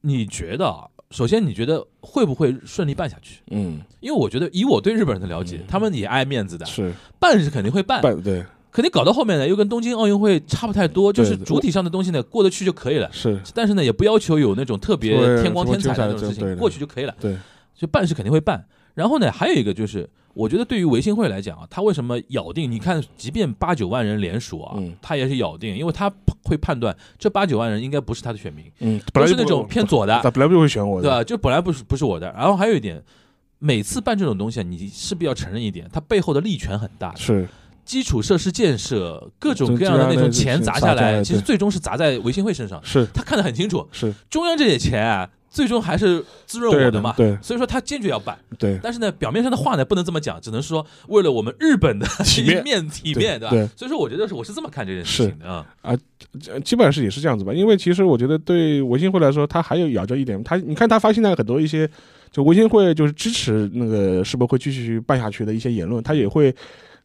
[0.00, 3.40] 你觉得啊，首先你觉得会不会顺利办下去？
[3.50, 13.06] 嗯，因为我觉得以我对日本人的了解，他们也爱面子的，是办是肯定会办，办对肯定搞到后面呢，又跟东京奥运会差不太多，就是主体上的东西呢过得去就可以了。
[13.12, 17.14] 是，但是呢，也不要求有那种特别天光天彩的那种事情，过去就可以了。
[17.20, 17.36] 对，
[17.76, 18.64] 就办是肯定会办。
[18.94, 22.70] 然后呢，还有一个就是，我觉得对于维新会来讲啊，他为什么咬定？
[22.70, 26.12] 你看，即便八九万人联署啊，嗯他也是咬定，因为他
[26.44, 31.24] 会判断这八九万人应该不是他的选民，嗯，本来是那种偏左的，他本来不会选我的，对吧？
[31.24, 32.32] 就本来不是不是我的。
[32.32, 33.02] 然后还有一点，
[33.58, 37.14] 每次办这种东西啊，你势必要承认一点，它背后的利权很大。
[37.14, 37.48] 是
[37.84, 42.80] 基础设施建设，各种各样的那种钱砸下来，其实最终是砸在维新会身上。
[42.84, 47.14] 是他看得很清楚，是，中央这点钱啊，最终还是滋润我的嘛。
[47.16, 48.36] 对所以说他坚决要办。
[48.58, 53.50] 对但是呢，表面上的话呢，不能这么讲，只能说为了我们日本的体面 面体面，吧？
[53.50, 55.66] 对对所以说，我觉得是我是这么看这件事情的啊。
[55.82, 55.94] 啊
[56.64, 61.88] 基本上是也是这样子吧，因为其实我觉得对维新会来说，他还有咬着一点，他你看他发现在很多一些
[62.30, 66.54] 就维新会就是支持那个世博会继续办下去的一些言论，他也会。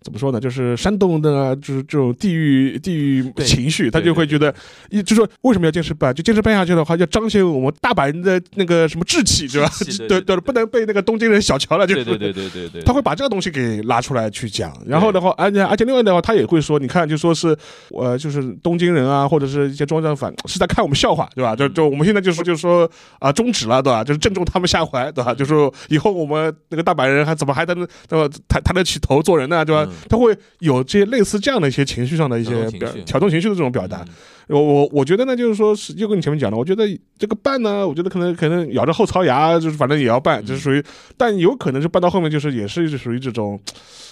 [0.02, 0.40] 怎么说呢？
[0.40, 4.54] 就是煽动的，就是这种地域地域情绪，他就会觉得，
[4.90, 6.14] 一就说为什么要坚持办？
[6.14, 9.70] 就坚持办下去的话，要彰显我们大阪人的那个什么志气，对吧？
[10.08, 17.58] 对对不能被那个东京人小瞧了，就对对对对对对，他会把这个东西给拉出来去讲，然后的话，而且而且另外的话，他也会说，你看，就说是
[17.90, 21.56] 呃，就是东京人啊，或者是一些中央反是在看我们笑话，对吧？
[21.56, 24.04] 就就我们现在就是就是说啊，终止了，对吧？
[24.04, 25.34] 就是正中他们下怀，对吧？
[25.34, 27.76] 就说以后我们那个大阪人还怎么还能
[28.08, 28.36] 对吧？
[28.48, 29.88] 抬抬得起头做人呢，对吧？
[30.04, 34.02] 嗯他会有这些类似这样的一些情绪上的一些表挑动情绪的这种表达。
[34.02, 34.08] 嗯
[34.48, 36.88] 我我我觉得呢，就是说是又跟你前面讲的，我觉得
[37.20, 40.82] 这个办呢，我觉得可能可能咬着后槽牙，就是反正也要办，就是属于，
[41.18, 43.60] 但有可能是办到后面就是也是属于这种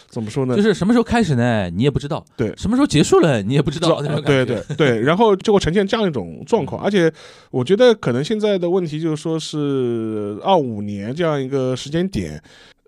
[0.10, 0.54] 怎么说呢？
[0.54, 1.70] 就是什么时候开始呢？
[1.70, 2.22] 你也不知道。
[2.36, 3.42] 对什么时候结束了？
[3.42, 4.02] 你也不知道。
[4.26, 7.10] 对对对，然后就会呈现这样一种状况，而且
[7.50, 12.44] 我觉得可能现在的问题就是说是二五年这样一个时间点。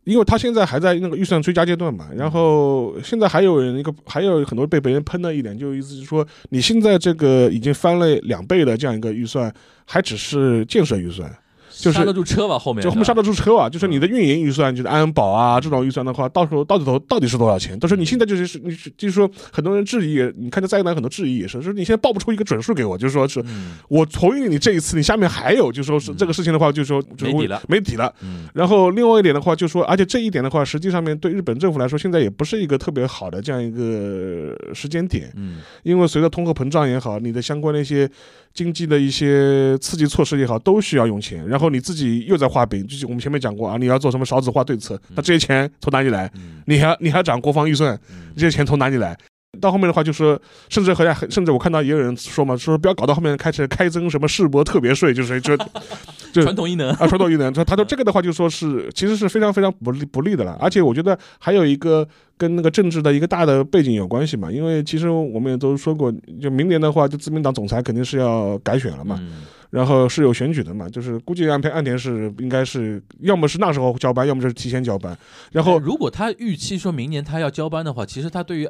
[0.08, 9.54] 因为他现在还在那个预算追加阶段嘛，然后现在还有人一个还有很多被别人喷的一点，就意思是说，你现在这个已经翻了两倍的这样一个预算，
[9.86, 11.30] 还只是建设预算。
[11.78, 12.58] 就是刹得住车吧？
[12.58, 17.78] 后面就后面刹得住车啊，就是你的运营预算，就是安保啊这种预算的话，到时候到底头到底是多少钱？
[17.80, 28.14] 但是你现在就是你就是说，很多人质疑，你看这灾难很多质疑也是，就是你现在报不出一个准数给我，就是说是嗯我同意你这一次，你下面还有，就说是这个事情的话，就说就是没底了没底了。
[28.22, 38.10] 嗯然后另外一点的话，就说，而且这一点的话，实际上面对日本政府来说，现在也不是一个特别好的这样一个时间点，嗯因为随着通货膨胀也好，你的相关的一些
[38.54, 41.48] 经济的一些刺激措施也好，都需要用钱。
[41.48, 46.30] 然后你自己又在画饼，就是我们前面讲过啊，你要做什么少子化对策，那这些钱从哪里来？
[46.36, 47.98] 嗯你还你还涨国防预算，
[48.36, 49.18] 这些钱从哪里来？
[49.62, 55.58] 到后面的话，就说，甚至和甚至我看到也有人说嘛，说不要搞到后面开始开征什么世博特别税，就是就
[56.32, 60.56] 就传统异能啊，传统异能，他他说这个的话，就说是其实是非常非常不利不利的了。
[60.60, 75.18] 而且我觉得还有一个跟那个政治的一个大的背景有关系嘛，因为其实我们也都说过，就明年的话，就自民党总裁肯定是要改选了嘛，嗯然后是有选举的嘛，就是估计岸田岸田是应该是要么是那时候交班，要么就是提前交班，
[75.52, 78.70] 然后如果他预期说明年他要交班的话，其实他对于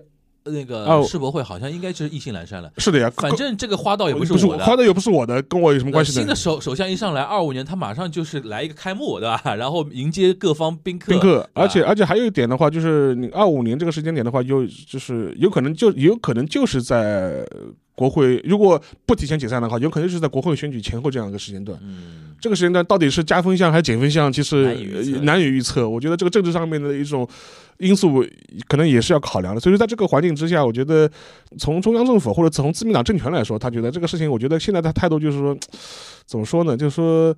[0.50, 2.72] 那个哦世博会好像应该是意兴阑珊了。
[2.78, 6.36] 是的呀，反正这个花道也不是不是我的，花道又不是我的，跟我有什么关系呢新的？
[6.36, 9.56] 首首相一上来，二五年他马上就是来一个开幕，对吧？
[9.56, 11.12] 然后迎接各方宾客。
[11.12, 17.46] 宾客，而且而且还有一点的话，就是你二五年这个时间点的话，有就是有可能就有可能就是在
[17.96, 21.78] 国会，如果不提前解散的话，有可能就是在国会选举前后这样一个时间段。
[21.82, 24.76] 嗯，这个时间段到底是加分项还是减分项，其实
[25.24, 25.90] 难以预测。
[25.90, 27.28] 我觉得这个政治上面的一种
[27.80, 28.26] 因素，
[28.68, 29.62] 可能也是要考量的。
[29.62, 31.10] 所以说，在这个环境之下，我觉得
[31.58, 35.58] 从中央政府或者从自民党政权来说，他觉得这个事情，我觉得现在他态度就是说，
[36.26, 36.76] 怎么说呢？
[36.76, 37.36] 就是说。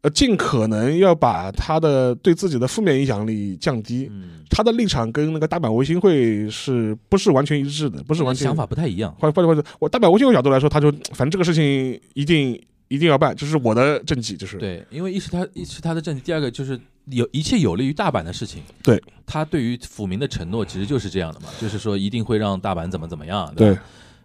[0.00, 4.08] 呃，尽可能要把他的对自己的负面影响力降低。
[4.12, 8.00] 嗯，他的立场跟那个大阪维新会是不是完全一致的？
[8.04, 9.12] 不是完全想法不太一样。
[9.18, 12.56] 或或者或者，我大阪维新会角度来说，他就反正这个事情一定
[12.88, 18.62] 一定要办，这是我的政绩，就是对，因为一是他一是他的政绩，第二个就是有一切有利于大阪的事情。
[18.82, 23.74] 对，他对于府民的承诺其实就是这样的嘛，就是说一定会让大阪怎么怎么样，对？
[23.74, 23.78] 对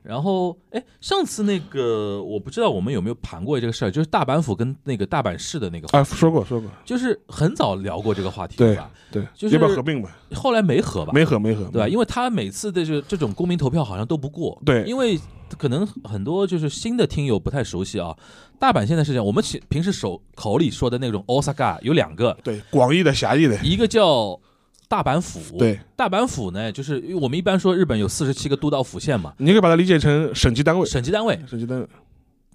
[0.04, 8.92] 然后，哎，上次那个我不知道我们有没有盘过这个事儿，就是大阪府跟那个大阪市的那个话啊，说过说过，就是很早聊过这个话题，对吧？
[9.10, 10.18] 对，就是要不要合并吧？
[10.34, 11.14] 后来没合吧？
[11.14, 11.88] 没合没合，对吧？
[11.88, 15.18] 因为他每次的这这种公民投票好像都不过，对因为
[15.58, 18.16] 可能很多就是新的听友不太熟悉啊。
[18.60, 24.40] 大阪现在是这样，我们其平时手口里说的那种 Osaka 有两个，对广义的狭义的，一个叫
[24.88, 31.88] 大阪府，对，大阪府呢，就是我们一般说日本有四十七个都道府县嘛，你可以把它理解成省级单位，省级单位，省级单位，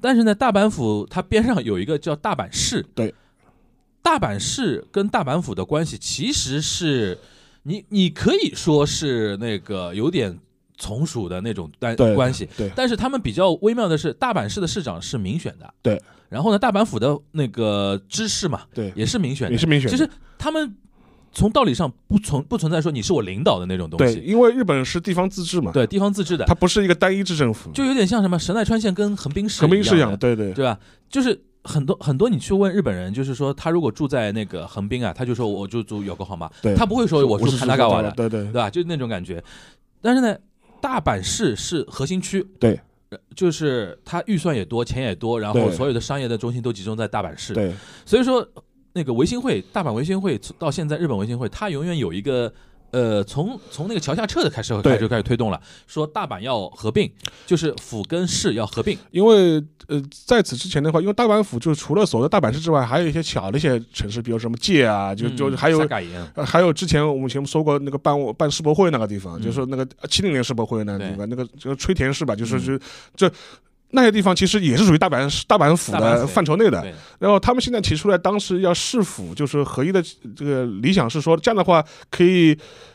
[0.01, 3.13] 但是呢，大阪府它边上有一个叫大阪市，对，
[4.01, 7.19] 大阪市跟大阪府的关系其实是，
[7.65, 10.39] 你你可以说是那个有点
[10.79, 12.71] 从属的那种关关系，对。
[12.75, 20.75] 但是他们比较微妙的是，大阪市的市长是民选的，对，然后呢，大阪府的那个知事嘛，对，也是民选的，也是民选其实他们
[21.33, 26.45] 从道理上不存不存在说你是我领导的那种东对，西，因为日本是地方自治嘛，对，地方自治的。
[26.47, 30.53] 它，不是一个单一制政府，就有点像什么神奈川县跟横滨市横滨市一样，对对。
[30.53, 30.79] 对吧？
[31.11, 38.45] 就是很多很多，你去问日本人，就是说他如果住在那个横滨啊，他就说我就住有个号码，对，他不会说我住是卡纳嘎瓦的，对对。
[38.45, 38.71] 对吧？
[38.71, 39.43] 就是那种感觉。
[40.01, 40.37] 但是呢，
[40.81, 42.79] 大阪市是核心区，对。
[43.11, 47.73] 呃，就是它预算也多，钱也多，然后所有的商业的中心都集中在大阪市，对。
[48.05, 48.47] 所以说
[48.93, 52.53] 那个维新会，大阪维新会到现在日本维新会，它永远有一个。
[52.91, 57.11] 呃，从从那个桥下撤的开始对开始就开始推动了，说大阪要合并，
[57.47, 65.87] 就是府跟市要合并，因为呃，在此之前的话，因为大阪府就除了所谓的大阪市之外，还有一些小的一些城市，比如什么界啊，就就嗯还有
[66.45, 71.17] 还有之前我们前面说过那个办办世博会那个地方，嗯就是那个七零年世博会那个地对。
[71.17, 72.61] 方，那个这个吹田市吧，就是嗯。
[72.61, 72.81] 是
[73.17, 73.33] 这。
[73.91, 76.85] 那些地方其实也是属于大阪市大阪府的范畴内的，
[77.19, 80.03] 然后他们现在提出来，当时要市府就是合一的
[80.37, 82.55] 这个理想是说，这样的话可以，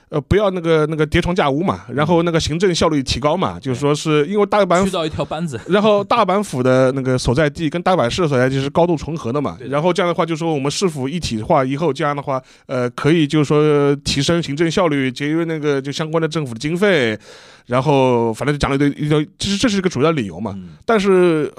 [0.10, 17.18] 呃，不要那个那个叠床架屋嘛，然后那个行政效率提高嘛，就是说是因为大阪到一条班子， 然后大阪府的那个所在地跟大阪市的所在地是高度重合的嘛然后这样的话就说我们市府一体化以后，这样的话，呃，可以就是说提升行政效率，节约那个就相关的政府的经费，
[17.66, 21.52] 然后反正就讲了一堆一堆，其实这是一个主要理由嘛，嗯，但是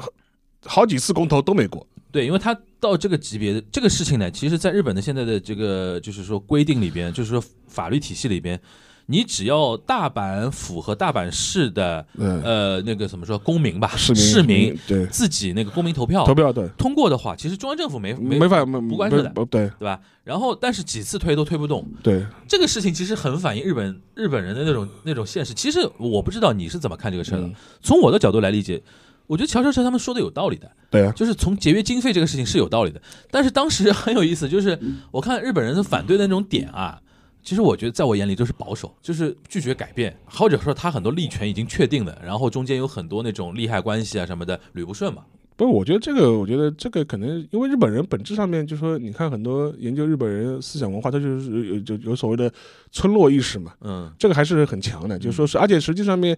[0.65, 1.87] 好几次公投都没过。
[2.13, 8.61] 对，因为他到这个级别的这个事情呢，其实在日本的现在的这个就是说规定里边，就是说法律体系里边，
[9.07, 20.01] 你只要大阪府和大阪市的嗯，呃那个怎么说公民吧，市民市民对自己那个公民投票投票对，通过的话，其实中央政府没没没法没不关注的对对吧？
[20.25, 25.53] 然后但是几次推都推不动，对，这个事情其实很反映日本日本人的那种那种现实。
[25.53, 28.83] 其实我不知道你是怎么看这个事儿的，嗯从我的角度来理解。
[29.27, 33.01] 我觉得乔乔车他们说的有道理的，对啊，就是从节约经费这个事情是有道理的。
[33.31, 34.79] 但是当时很有意思，就是
[35.11, 37.01] 我看日本人的反对的那种点啊，
[37.45, 45.23] 其实我觉得在我眼里就是保守，就是拒绝改变，或者说他很多利权已经确定了，然后中间有很多那种利害关系啊什么的捋不顺嘛。
[45.57, 52.53] 不是，我觉得这个，我觉得这个可能因为日本人本质上面就说，你看很多研究日本人思想文化，他就是有有有所谓的
[52.91, 54.11] 村落意识嘛，嗯。
[54.19, 56.37] 这个还是很强的，就是说是，而且实际上面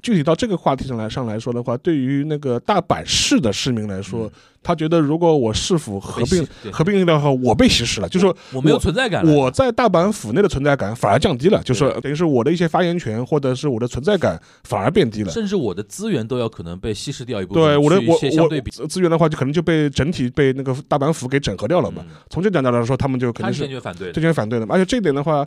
[0.00, 4.32] 具体到这个话题上来上来说的话，对于那个大阪市的市民来说，
[4.64, 9.32] 他觉得如果我市府合并合并的话，我被稀释了，就是说我没有存在感了。
[9.32, 15.30] 我在大阪府内的存在感反而降低了，就是等于是我的一些发言权或者是我的存在感反而变低了。
[15.30, 22.02] 甚至我的资源都要可能被稀释掉一部分，对我的我我对，资资源的话，就可能就被整体被那个大阪府给整合掉了嘛。
[22.08, 24.22] 嗯从这点来说，他们就肯定是坚决反对的坚。
[24.22, 24.74] 决反对的嘛。
[24.74, 25.46] 而且这一点的话，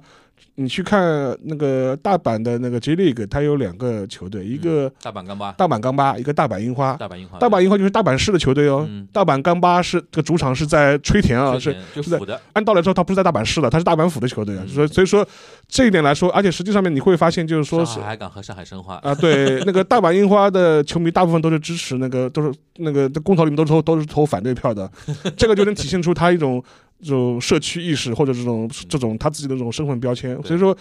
[0.56, 6.94] 你去看那个大阪的那个 J League，它有两个球队，一个大阪钢巴、大阪钢巴，一个大阪樱花。
[6.94, 9.08] 大阪樱花、大阪樱花就是大阪市的球队哦，嗯。
[9.14, 12.20] 大阪钢巴是这个主场是在吹田啊，是就是
[12.54, 14.68] 按道理说，他不是在大阪市的，他是大阪府的球队啊，嗯。
[14.68, 15.28] 所以所以说
[15.68, 24.90] 这一点来说，而且实际上面你会发现，就是说是上海海港和上海申花，啊，对， 那个大阪樱花的球迷大部分都是支持那个，都是那个公投里面都是投都是投反对票的，
[25.36, 26.64] 这个就能体现出他一种
[27.02, 30.76] 这种社区意识或者这种这种他自己的这种身份标签，所以说。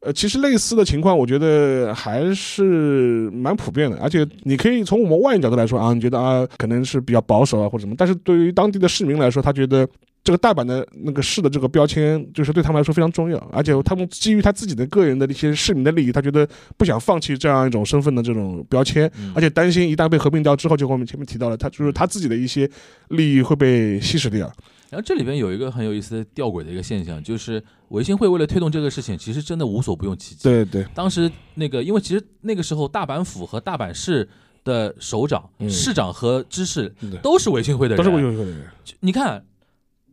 [0.00, 9.88] 呃，其实类似的情况，我觉得还是蛮普遍的，而且你可以从我们外人角度来说啊，你觉得啊，可能是比较保守啊或者什么，但是对于当地的市民来说，他觉得
[10.26, 16.44] 这个大阪的那个市的这个标签，就是对他们来说非常重要，而且他们基于他自己的个人的一些市民的利益，他觉得
[16.76, 22.68] 不想放弃这样一种身份的这种标签，嗯而且担心一旦被合并掉之后，就跟我们前面提到了，他就是他自己的一些
[23.10, 24.52] 利益会被稀释掉。
[24.90, 30.42] 然后这里边有一个很有意思的吊诡的一个现象，就是维新会为了推动这个事情，其实真的无所不用其极。
[30.42, 34.28] 对对，当时那个，因为其实那个时候大阪府和大阪市
[34.64, 38.66] 的首长、嗯市长和知事都是维新会的人，都是维新会的人。
[38.98, 39.44] 你看。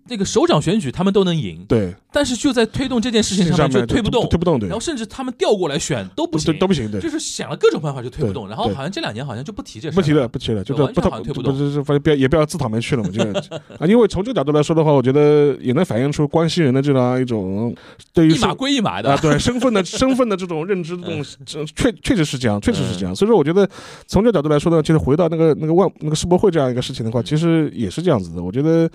[0.09, 6.99] 那个首长选举他们都能赢，对，但是就在推动这件事情上上面就推不动，推不动，对然后，甚至他们调过来选都不都行，都不行，对。
[6.99, 13.39] 就是想了各种办法就推不动，然后好像这两年好像就不提这事，不提了，，不提了，就就完全不好像推不动不是，反正不要也不要自讨没趣了嘛，这个
[13.79, 17.73] 啊，因为从这个角度来说的话，我觉得也能反映出关西人的这样一种
[18.11, 23.15] 对于一码归一码的啊，，对身份的 身份的这种认知，这种这确确实是这样，确实是这样。
[23.15, 23.67] 所以说，我觉得
[24.05, 28.43] 从这个角度来说呢，就是回到那个那个万那个世博会这样一个事情的话，其实也是这样子的。
[28.43, 28.89] 我觉得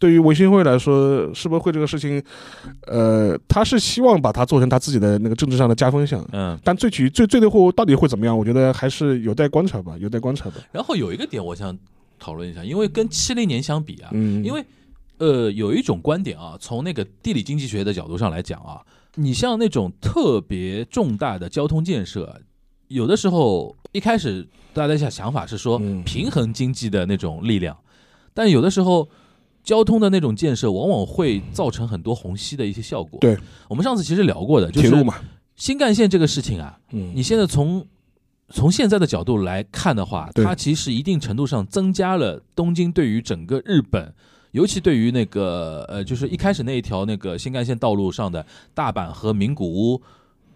[0.00, 2.20] 对于维新会来说，世博会这个事情，
[2.86, 6.26] 呃，他是希望把它做成他自己的那个政治上的加分项。
[6.32, 6.58] 嗯。
[6.64, 8.36] 但最起最最最后到底会怎么样？
[8.36, 10.56] 我觉得还是有待观察吧，有待观察吧。
[10.72, 11.78] 然后有一个点我想
[12.18, 14.64] 讨论一下，因为跟七零年相比啊，嗯，因为
[15.18, 18.80] 呃有一种观点啊，从那个地理经济学的角度上来讲啊，
[19.16, 22.36] 你像那种特别重大的交通建设啊，
[22.88, 27.76] 有的时候一开始大家想想法是说嗯平衡经济的那种力量，
[28.32, 29.06] 但有的时候。
[29.70, 33.20] 交通的那种建设往往会造成很多虹吸的一些效果。
[33.20, 34.90] 对，我们上次其实聊过的，就是
[35.54, 37.86] 新干线这个事情啊，嗯，你现在从
[38.48, 44.12] 从现在的角度来看的话，它其实一定程度上增加了东京对于整个日本，
[44.50, 48.44] 尤其对于那个呃，就是一开始那一条那个新干线道路上的
[48.74, 50.02] 大阪和名古屋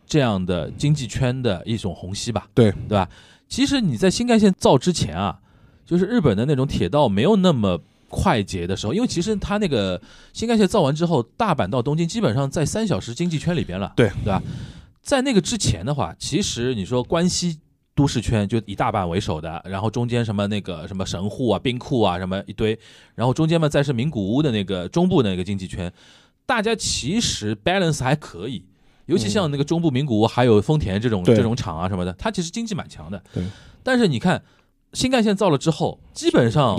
[0.08, 3.08] 这样的经济圈的一种虹吸吧，对对吧？
[3.48, 5.38] 其实你在新干线造之前啊，
[5.86, 7.78] 就是日本的那种铁道没有那么。
[8.08, 10.00] 快捷的时候，因为其实它那个
[10.32, 14.42] 新干线造完之后，大阪到东京基本上在三小时经济圈里边了，对对吧？
[15.02, 17.58] 在那个之前的话，其实你说关西
[17.94, 22.78] 都市圈就以大阪为首的，然后中间什么那个什么神户啊、兵库啊什么一堆，
[23.14, 25.92] 然后中间嘛再是名古屋的那个中部的那个经济圈，
[26.46, 28.64] 大家其实 balance 还可以。
[29.06, 33.22] 尤其像那个中部名古屋，还有丰田这种这种厂啊什么的，它其实经济蛮强的。
[33.34, 33.44] 对。
[33.82, 34.42] 但是你看
[34.94, 36.76] 新干线造了之后，基本上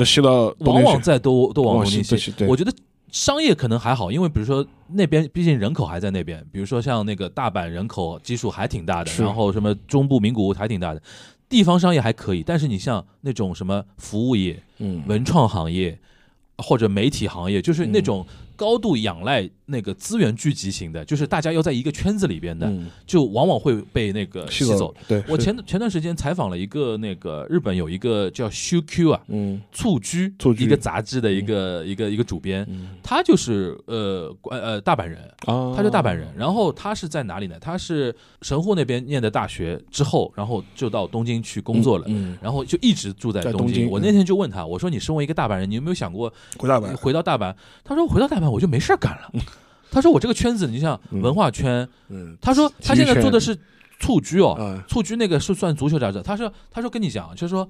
[0.60, 2.18] 往往在都都往往东京去。
[2.18, 2.74] 西我觉得
[3.12, 11.02] 商业可能还好，因为比如说那边毕竟人口还在那边，比如说像那个大阪人口基数还挺大的，然后什么中部名古屋还挺大的，
[11.48, 12.42] 地方商业还可以。
[12.42, 15.98] 但是你像那种什么服务业、嗯文创行业
[16.58, 18.26] 或者媒体行业，就是那种
[18.56, 24.94] 高度仰赖那个资源聚集型的，就是大家要在一个圈子里边的，嗯，就往往会被那个吸走。
[25.08, 29.62] 对，我前前段时间采访了一个那个日本有一个叫 ShuQ 啊，嗯。
[29.72, 32.90] 蹴鞠一个杂志的一个、一个一个主编，嗯。
[33.04, 37.58] 他就是呃呃大阪人，啊，他是大阪人，然后他是在哪里呢？
[37.60, 42.06] 他是神户那边念的大学之后，然后就到东京去工作了。
[42.08, 47.54] 嗯，然后就一直住在东在东京我那天就问他，我说：“你身为一个大阪人，你有没有想过回大阪，回到大阪？”
[47.84, 49.32] 他说：“回到大阪我就没事儿干了。”
[49.92, 53.58] 他说：“我这个圈子，你像嗯文化圈，嗯他说他现在做的是
[54.00, 56.22] 蹴鞠哦，啊，蹴鞠那个是算足球杂志。
[56.22, 57.70] 他说他说跟你讲，就是说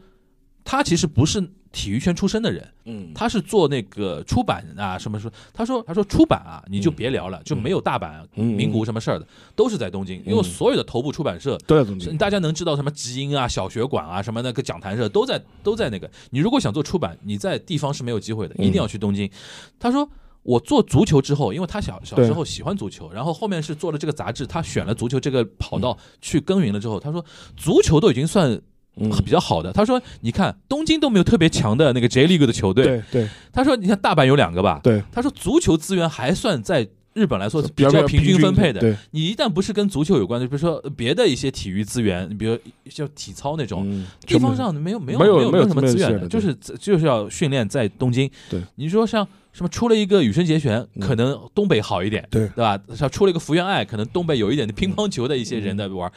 [0.64, 1.40] 他其实不是
[1.72, 11.56] 体育圈出身的人，嗯，他是做那个出版啊什么说，他说他说出版啊你就别聊了，就没有大阪、嗯名古屋什么事儿的，都是在东京，因为所有的头部出版社。
[11.68, 16.10] 都在东京，大家能知道什么集英啊、小学馆啊、什么那个讲坛社都在都在那个。
[16.32, 19.30] 你如果想做出版，你在地方是没有机会的，一定要去东京。
[19.78, 20.10] 他说
[20.46, 27.26] 我做足球之后，因为他小小时候喜欢足球，然后后面是做了这个杂志，他选了足球这个跑道去耕耘了之后，他说
[27.58, 28.52] 足球都已经算
[28.96, 29.10] 嗯。
[29.26, 29.74] 比较好的。
[29.74, 33.30] 他说你看东京都没有特别强的那个 J League 的球队，对对。
[33.52, 36.88] 他说你看大阪有两个吧，对，他说足球资源还算在。
[37.16, 48.30] 日本来说比较较平均分配的，对，你一旦不是跟足球有关的，比如说别的一些体育资源，你比如像体操那种，嗯地方上没有没有没有没有有没有什么资源的，资源的就是就是要训练在东京。
[48.50, 49.26] 对，你说像
[49.56, 52.78] 什么出了一个羽生结弦，嗯可能东北好一点，对对吧？
[52.94, 56.12] 像出了一个福原爱，可能东北有一点的乒乓球的一些人在玩，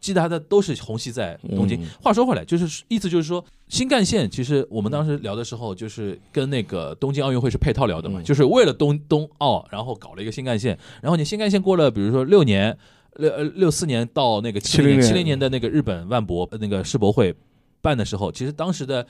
[0.00, 1.86] 其他的都是虹吸在东京嗯。
[2.02, 12.76] 话说回来，就是意思就是说，新干线其实我们当时聊的时候，就是跟那个东京奥运会是配套聊的嘛，嗯就是为了东东奥，然后搞了一个新干线，然后你新干线过了，比如说六年。
[13.16, 17.34] 六呃六四年到那个七零年，七零年的那个日本万博呃那个世博会
[17.82, 19.04] 办的时候，其实当时的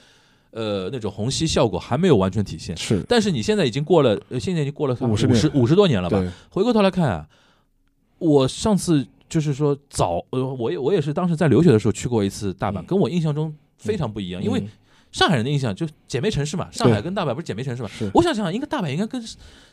[0.53, 2.77] 呃那种虹吸效果还没有完全体现。
[2.77, 6.19] 是但是你现在已经过了，呃现在已经过了五十五十五十多年了吧？
[6.19, 7.27] 对，回过头来看啊，
[8.19, 14.69] 我上次就是说早呃，我也我也是当时在留学的时候去过一次大阪，嗯跟我印象中非常不一样，因为嗯
[15.13, 17.89] 上海人的印象就姐妹城市嘛，上海跟大阪不是姐妹城市嘛？
[17.97, 19.21] 是我想想，应该大阪应该跟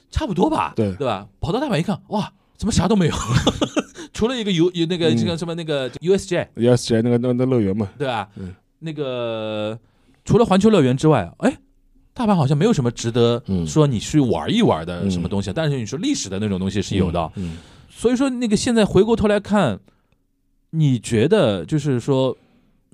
[0.10, 0.74] 差不多吧？
[0.76, 1.28] 对对吧？
[1.40, 3.16] 跑到大阪一看，哇，怎么啥都没有？
[4.14, 8.28] 除了一个 U 有那个嗯这个什么那个 USJ，USJ 那个那那乐园嘛，对吧？
[8.38, 9.78] 嗯那个
[10.28, 11.58] 除了环球乐园之外，哎，
[12.14, 17.32] 大阪好像没有什么值得嗯说你去玩一玩的嗯什么东西，但是你说历史的那种东西是有的。
[17.36, 17.58] 嗯，
[17.90, 19.80] 所以说，那个现在回过头来看，
[20.72, 22.36] 你觉得就是说，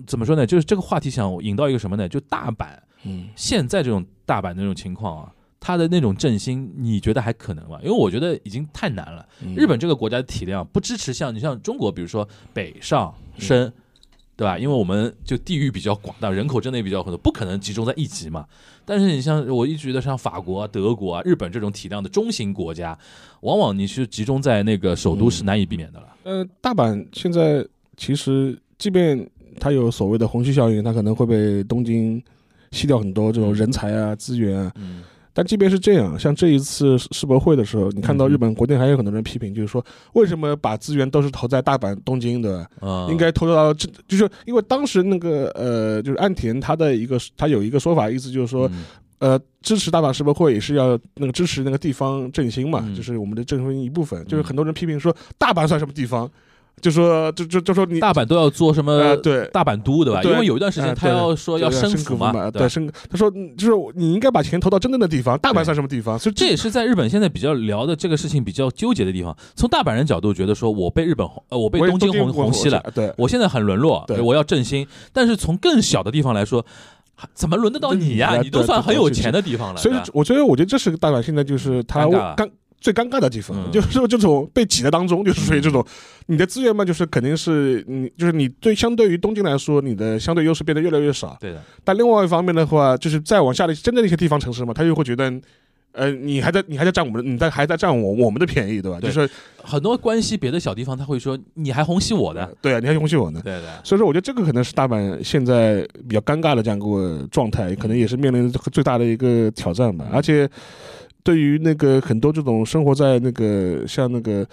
[0.05, 0.45] 怎么说呢？
[0.45, 2.07] 就是这个话题想引到一个什么呢？
[2.07, 2.67] 就大阪
[3.03, 7.79] 嗯现在这种大阪那种情况啊，它的那种振兴，你觉得还可能吗？
[7.81, 9.25] 因为我觉得已经太难了。
[9.41, 13.73] 嗯日本这个国家的体量不支持像你像中国，比如说北上深，
[14.43, 14.59] 对吧？
[14.59, 18.45] 因为我们就地域比较广大，人口真的也比较很多，不可能集中在一级嘛。
[18.83, 22.97] 但是你像我一直觉得像法国啊、德国啊、日本这种体量的中型国家，
[23.39, 26.07] 往往你是集中在那个首都是难以避免的了。
[26.23, 27.65] 呃，大阪现在
[27.95, 29.25] 其实即便
[29.61, 32.21] 它有所谓的虹吸效应，它可能会被东京
[32.71, 34.71] 吸掉很多这种人才啊、资源啊。
[34.75, 35.03] 嗯
[35.33, 48.83] 但即便是这样，像这一次世世博会的时候，你看到日本国内还有很多人批评，就是说为什么把资源都是投在大阪、东京的，啊，应该投到这，就是因为当时那个呃，就是岸田他的一个他有一个说法，意思就是说，嗯。
[49.19, 52.93] 呃，支持大阪世博会也是要那个支持那个地方振兴嘛，嗯。
[52.93, 54.21] 就是我们的振兴一部分。
[54.25, 56.29] 就是很多人批评说大阪算什么地方，
[56.81, 58.91] 就说就就就说你大阪都要做什么？
[58.91, 59.49] 呃对。
[59.53, 60.21] 大阪都对吧？
[60.21, 62.91] 对因为有一段时间他要说要对升府嘛，对升。
[63.09, 66.19] 他说，嗯就是你应该把钱投到真正的地方，大阪算什么地方？
[66.19, 69.35] 所以这也是在日本现在比较聊的这个事情比较纠结的地方。
[69.55, 74.85] 从大阪人角度觉得说，我被日本红呃，我被东京红红红吸了，，对，我现在很沦落，对我要振兴。
[75.13, 76.65] 但是从更小的地方来说，
[77.33, 78.31] 怎么轮得到你呀？
[78.31, 82.49] 对你都算很有钱的地方了，所以我觉得，我觉得这是大阪现在就是他尴尬尴
[82.83, 85.83] 最尴尬的地方，嗯就是说 这种被挤在当中，就是属于这种
[86.25, 91.37] 你的资源嘛，就是肯定是你就是你对相对于东京来说，你的相对优势变得越来越少。
[91.39, 95.33] 对的，但另外一方面的话，就是再往下的真正的一些地方城市嘛，他又会觉得。
[95.95, 98.99] 呃，你还在，你还在占我们的，你在还在占我我们的便宜，对吧？
[98.99, 99.31] 对就是
[99.61, 103.39] 很多关系别的小地方他会说你还红吸我的，对啊，你还虹吸我呢。
[103.43, 110.07] 对对，所以说，我觉得这个可能是大阪现在比较尴尬的这样一个状态，可能也是面临最大的一个挑战吧。
[110.11, 110.49] 而且，
[111.23, 114.45] 对于那个很多这种生活在那个像那个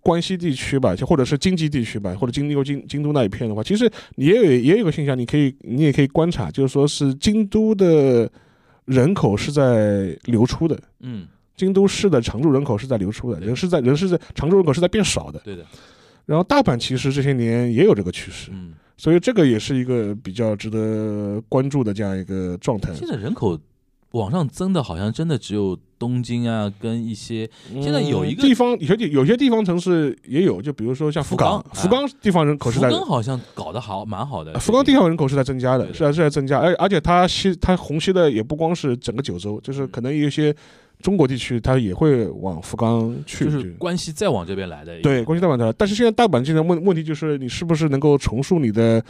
[0.00, 8.30] 关西地区吧，或者是京畿地区吧，或者京都京京都那一片的话，其实也有也有个现象，你可以你也可以观察，就是说是京都的
[8.84, 10.78] 人口是在流出的。
[11.00, 11.26] 嗯，
[11.56, 15.40] 京都市的常住人口是在流出的，人是在人是在常住人口是在变少的。
[15.40, 15.64] 对的，
[16.24, 22.94] 然后大阪其实这些年也有这个趋势，嗯，所以这个也是一个比较值得关注的这样一个状态。
[22.94, 23.58] 现在人口
[24.12, 27.48] 往上增的，好像真的只有东京啊，跟一些
[27.80, 40.54] 现在有一个地方，有些地有些地方城市也有，就比如说像福冈，福福冈地方人口是在福冈好像搞得好蛮好的，呃福冈地方人口是在增加的，对是在是在增加，而而且它吸它虹吸的也不光是整个九州，就是可能有一些
[41.02, 45.74] 中国地区它也会往福冈去，就是关系再往这边来的，对，关系再往这边来。
[45.78, 49.02] 但是现在大阪现在问问题就是，你是不是能够重塑你的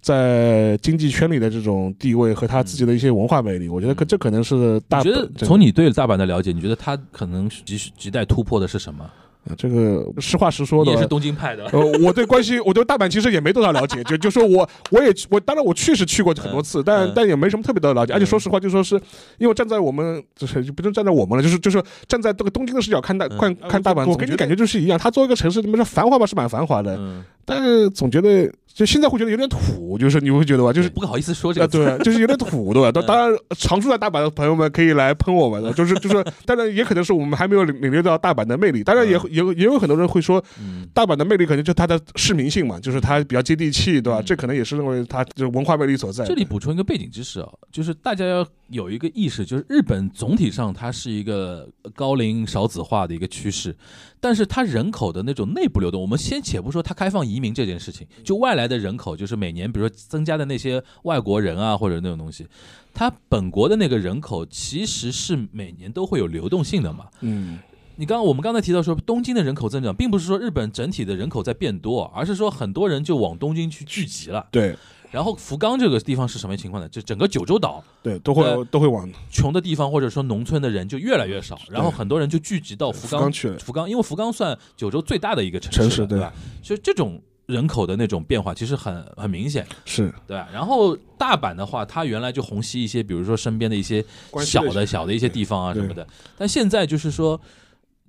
[0.00, 3.68] 在经济圈里的这种地位和他自己的一些文化魅力？
[3.68, 9.08] 我觉得可这可能是大你觉得从你对大阪的了解，你觉得他可能急亟待突破的是什么？
[9.48, 18.12] 呃这个实话实说的也是东京派的，呃，我对关西，我对大阪其实也没多少了解，就就说我我也我当然我确实去过很多次，但嗯但也没什么特别的了解。
[18.12, 19.00] 而且嗯说实话，就说是
[19.38, 24.98] 因为站在我们就是就不是站在我们了，就是就是站在这个东京的视角看大嗯看看大阪，我跟你感觉就是一样。
[24.98, 30.88] 它作为一个城市，你们说繁华吧是蛮繁华的，嗯，但是总觉得就现在会觉得有点土，就是你会觉得吧，就是。
[30.88, 32.90] 不好意思说这啊，个词，对，就是有点土，对吧？
[32.92, 38.84] 当当然，常住在大阪的朋友们可以来喷我们的，就是就是，当然也可能是我们还没有领领略到大阪的魅力。
[38.84, 44.20] 当然也嗯也有也有很多人会说，嗯大阪的魅力可能就它的市民性嘛，就是它比较接地气，对吧？
[44.20, 46.24] 嗯这可能也是认为它就是文化魅力所在。
[46.24, 53.74] 这里补充一个背景知识啊，就是大家要有一个意识，就是日本总体上它是一个高龄少子化的一个趋势，
[54.22, 62.46] 但是它人口的那种内部流动，我们先且不说它开放移民这件事情，就外来的人口，就是每年比如说增加的那些外国人啊或者那种东西，
[62.94, 67.06] 它本国的那个人口其实是每年都会有流动性的嘛。
[67.22, 67.58] 嗯，
[67.96, 74.46] 你刚刚我们刚才提到说，东京的人口增长，并不是说日本整体的人口在变多，而是说很多人就往东京去聚集了。
[74.52, 74.76] 对
[75.12, 76.88] 然后福冈这个地方是什么情况呢？
[76.88, 83.58] 就整个九州岛对，都会呃都会往穷的地方或者说农村的人就越来越少，然后很多人就聚集到福冈福冈去了。
[83.58, 86.32] 福冈，因为福冈算九州最大的一个城市，城市对对吧？
[86.62, 90.48] 所以这种人口的那种变化其实很很明显，是对吧？
[90.52, 94.02] 然后大阪的话，它原来就虹吸一些，比如说身边的一些
[94.40, 96.06] 小的小的一些地方啊什么的，
[96.38, 97.38] 但现在就是说。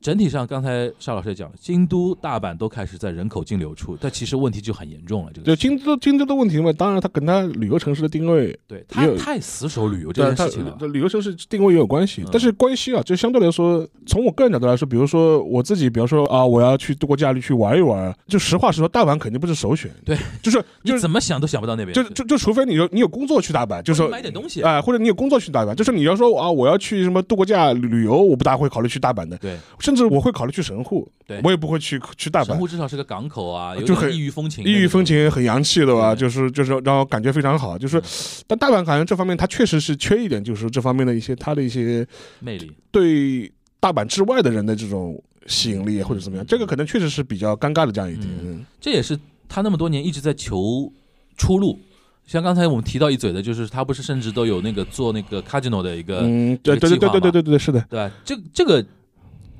[0.04, 5.32] 整体上，刚才邵老师也讲了，京都、大阪都开始在人口净流出，但其实问题就很严重了。
[5.34, 10.76] 这个就事情京都京都的问题嘛，当然它跟它旅游城市的定位，对它太死守旅游这件事情了。
[10.78, 12.28] 这旅游城市定位也有关系嗯。
[12.34, 19.90] 但是关系啊，就相对来说，从我个人角度来说，比如说我自己，比方说啊，我要去度过假日去玩一玩，就实话实说，大阪肯定不是首选。
[20.04, 24.62] 对，就是你就是怎么想都想不到那边，就就就除非你有你有工作去大阪，就是买点东西。
[24.64, 32.48] 哎、或者你有工作去大阪，就是你要说啊，我要去什么度过假旅游，我不大会考虑去大阪的，对，甚至我会考虑去神户，对我也不会去去大阪。
[32.48, 35.04] 神户至少是个港口啊，就很异域风情，异域风。
[35.04, 37.78] 情很洋气的吧，就是就是让我感觉非常好。
[37.78, 38.02] 就是，
[38.48, 42.08] 但大阪好像这方面它确实是缺一点，就是这方面的一些它的一些
[42.40, 42.72] 魅力。
[42.92, 48.28] 对大阪之外的人的这种吸引力或者怎么样，这个可能确实是比较尴尬的这样一点。
[48.42, 49.20] 嗯这也是
[49.50, 50.92] 他那么多年一直在求
[51.38, 51.78] 出路。
[52.26, 57.86] 像刚才我们提到一嘴的，就是他不是甚至都有那个做那个 casino 的一个，嗯，对对对对对对对对，是的。
[57.90, 58.10] 对吧？
[58.24, 58.84] 这这个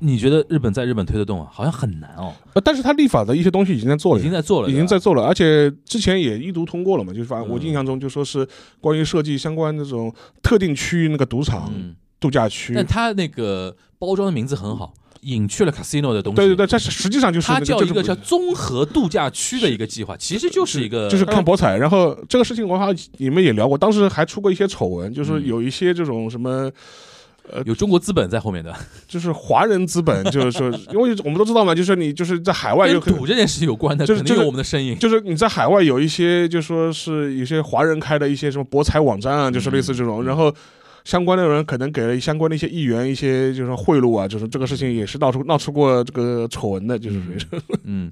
[0.04, 1.48] 你觉得日本在日本推得动啊？
[1.50, 8.46] 好像很难哦，呃，但是他立法的一些东西已经在做了，已经在做了，已经在做了，而且之前也一读通过了嘛，就是反正我嗯印象中就说是
[8.82, 12.74] 关于设计相关这种特定区域那个赌场、嗯，度假区。
[12.74, 14.92] 但他那个包装的名字很好，
[15.22, 16.36] 隐去了 casino 的东西。
[16.36, 21.78] 对对对，这是实际上就是它叫一个叫综合度假区的一个计划，其实就是一个就是看博彩。
[21.78, 26.70] 然后这个事情我好像你们也聊过，当时还出过一些丑闻，就是嗯有一些这种什么。
[27.66, 28.74] 有中国资本在后面的，
[29.06, 34.98] 就是华人资本，就是说，因为我们都知道嘛，就是你就是在海外有跟赌这件事情有关的，就是就是我们的身影。
[34.98, 40.52] 就是你在海外有一些，就说是有些华人开的一些什么博彩网站啊，就是类似这种，嗯然后
[41.04, 47.20] 相关的人可能给了相关的一些议员一些就是说贿赂啊，就是这个事情也是闹出闹出过这个丑闻的，就是
[47.84, 48.10] 嗯，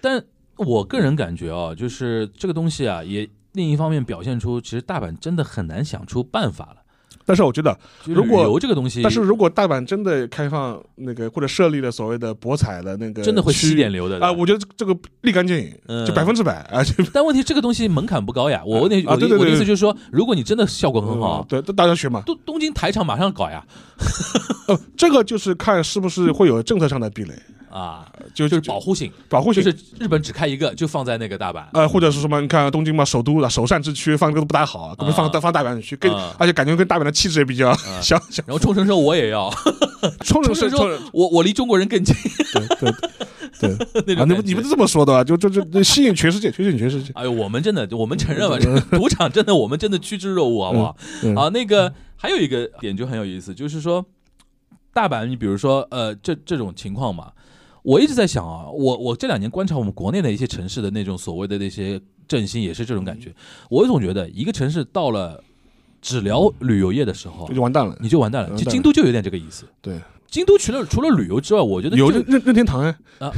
[0.00, 0.22] 但
[0.56, 6.76] 我个人感觉啊，就是这个东西啊，也另一方面表现出，其实大阪真的很难想出办法了。
[7.30, 16.04] 但是我觉得，如果旅游这个东西，但是如果大阪真的开放那个或者设立了所谓的博彩的那个真的会吸点流的啊，我觉得这个立竿见影，嗯。
[16.04, 18.62] 就百分之百啊，就 但问题这个东西门槛不高呀。
[18.66, 23.64] 我那啊对对对我的我的意思就是说，如果你真的效果很好嗯，对，大家学嘛，东东京台场马上搞呀。
[24.66, 27.34] 呃， 这个就是看是不是会有政策上的壁垒，
[27.70, 31.64] 啊，就就是保护性，保护性就是日本只开一个，就放在那个大阪。
[31.72, 32.40] 呃，或者是什么？
[32.40, 38.44] 你看东京嘛，首都的首善之区放这个都不大好，可不可以放啊放大阪去，跟啊而且感觉跟大阪的气质也比较相相。
[38.46, 39.50] 然后冲绳说我也要，
[40.24, 42.14] 冲绳说我我离中国人更近
[42.52, 45.22] 对对对 那啊，你们你们是这么说的吧？
[45.22, 47.12] 就就就就吸引全世界，吸引全世界。
[47.14, 50.96] 哎呦，我们真的，我们承认吧，这个赌场真的，我们真的趋之若鹜，好不好？
[51.22, 54.04] 嗯啊，那个还有一个点就很有意思，就是说
[54.92, 57.30] 大阪，你比如说呃，这这种情况嘛，
[57.82, 63.34] 我一直在想啊，我我这两年观察我们国内的一些城市的那种所谓的那些振兴，也是这种感觉。
[63.68, 65.42] 我总觉得一个城市到了
[66.00, 67.96] 只聊旅游业的时候你，就完蛋了。
[68.00, 68.48] 你就完蛋了。
[68.48, 69.64] 就完蛋京都就有点这个意思。
[69.80, 69.98] 对，
[70.30, 73.32] 京都除了除了旅游之外，我觉得有任任任天堂哎，啊，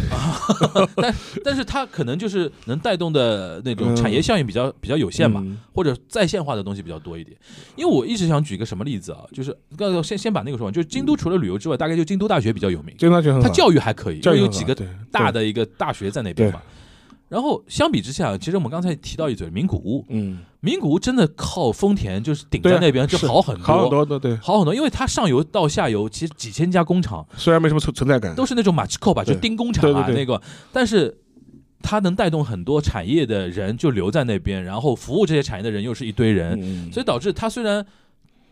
[0.97, 3.97] 但但是它可能就是能带动的那种嗯。
[3.97, 5.59] 产业效应比较比较有限吧，嗯。
[5.73, 7.37] 或者在线化的东西比较多一点。
[7.77, 14.77] 因为我一直想举一个什么例子啊，就是刚刚先先把那个说完，就是京都除了旅游之外，大概就京都大学比较有名，京都大学它教育还可以，因教育为有几个
[15.11, 16.61] 大的一个大学在那边嘛。
[17.29, 30.41] 然后相比之下，其实我们刚才提到一嘴名古屋，嗯，名古屋真的靠丰田就是顶在那边就好很多，好很多对对，好很多，因为它上游到下游其实几千家工厂虽然没什么存存在感，都是那种马奇扣吧，就钉工厂啊那个，
[30.73, 31.19] 但是
[31.83, 37.85] 它能带动很多产业的人就留在那边，然后服务这些产业的人又是一堆人，嗯，所以导致它虽然。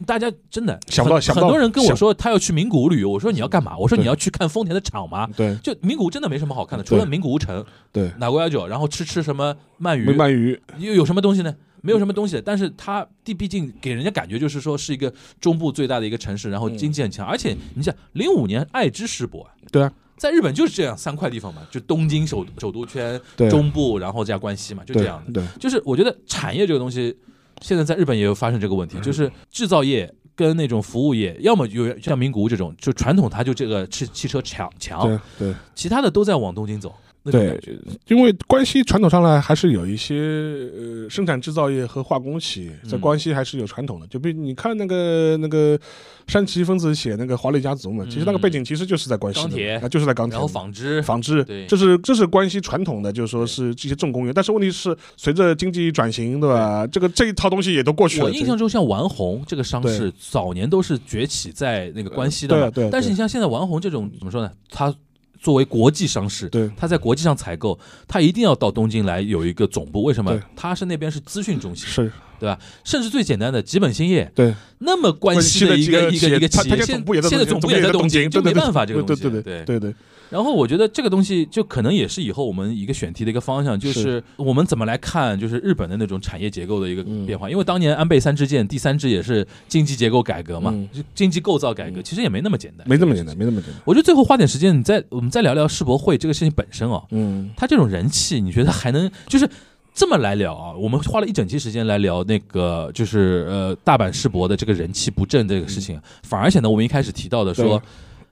[0.07, 1.47] 大家真的很想不到想不到。
[1.47, 3.77] 很多人跟我说他要去名古屋旅游，我说你要干嘛？
[3.77, 5.29] 我说你要去看丰田的厂吗？
[5.37, 5.55] 对。
[5.57, 10.59] 就名古屋真的没什么好看的，除了名古屋城、对，哪国幺九，然后吃吃什么鳗鱼，鳗鱼。
[10.79, 11.55] 又有什么东西呢？
[11.83, 25.33] 没有什么东西，但是它地毕竟给人家感觉就是说是一个中部最大的一个城市，然后经济很强，而且你想零五年爱知世博啊，对啊，在日本就是这样三块地方嘛，就东京首首都圈、对中部，然后加关西嘛，就这样的。
[25.33, 27.17] 对，就是我觉得产业这个东西，
[27.61, 30.13] 现在在日本也有发生这个问题，嗯就是制造业。
[30.37, 35.19] 跟那种服务业，要么有像名古屋这种，就传统它就这个汽汽车强强，对
[35.51, 36.95] 对其他的都在往东京走。
[37.23, 45.79] 那种对感觉，因为关西传统上来还是有一些呃生产制造业和化工企业在嗯关西还是有传统的，就比如你看那个那个
[46.27, 50.49] 山崎丰子写那个华丽家族嘛，其实那个背景其实就是在关西的嘛，嗯钢铁啊就是在钢铁然后。
[50.51, 56.87] 纺织，纺织对，这是这是关西传统的，就是说是这些重工业，但是问题是随着经济转型，对吧？
[56.89, 58.25] 这个这一套东西也都过去了。
[58.25, 62.63] 我印象中，像丸红这个商事，早年都是崛起在那个关西的嘛。
[62.63, 64.51] 对对对但是你像现在丸红这种怎么说呢？
[64.69, 64.93] 它
[65.41, 70.03] 作为国际商事，对它在国际上采购，它一定要到东京来有一个总部。
[70.03, 70.43] 为什么对？
[70.55, 72.59] 它是那边是资讯中心，是对吧？
[72.83, 79.23] 甚至最简单的吉本兴业，对那么关西的一个一个一个企业现现在总部也在东京就没办法这个东西。
[79.23, 79.95] 对对对对对，
[80.31, 87.51] 然后我觉得这个东西就可能也是以后我们一个选题的一个方向，就是是我们怎么来看就是日本的那种产业结构的一个嗯变化。
[87.51, 90.75] 因为当年安倍三支箭，第三支也是经济结构改革嘛，
[91.15, 93.37] 经济构造改革，其实也没那么简单，没那么简单，。
[93.37, 93.81] 没那么简单。
[93.85, 99.47] 我觉得最后花点时间，你再我们再聊聊世博会这个事情本身哦，嗯，它这种人气，你觉得还能就是？
[99.95, 107.83] 这么来聊啊，我们花了一整期时间来聊那个，就是呃大阪世博的这个人气不振这个事情，反而显得我们一开始提到的说，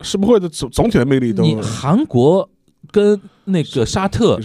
[0.01, 2.49] 世博会的总总体的魅力都你韩国
[2.91, 4.39] 跟那个沙特。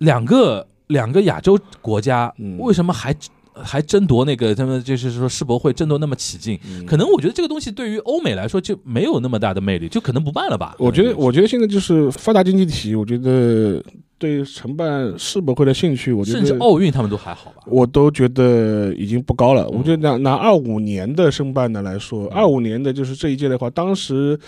[0.00, 3.14] 两个两个亚洲国家，嗯为什么还
[3.62, 6.58] 还争夺那个他们就是说世博会争夺那么起劲？
[6.68, 10.74] 嗯可能我觉得这个东西对于欧美来说就没有那么大的魅力，就可能不办了吧。
[10.78, 13.82] 我觉得，我觉得现在就是发达经济体，我觉得
[14.18, 17.62] 对承办世博会的兴趣，我觉得甚至奥运他们都还好吧。
[17.66, 19.64] 我都觉得已经不高了。
[19.64, 24.38] 嗯我觉得拿拿二五年的申办的来说，二五年的就是这一届的话，当时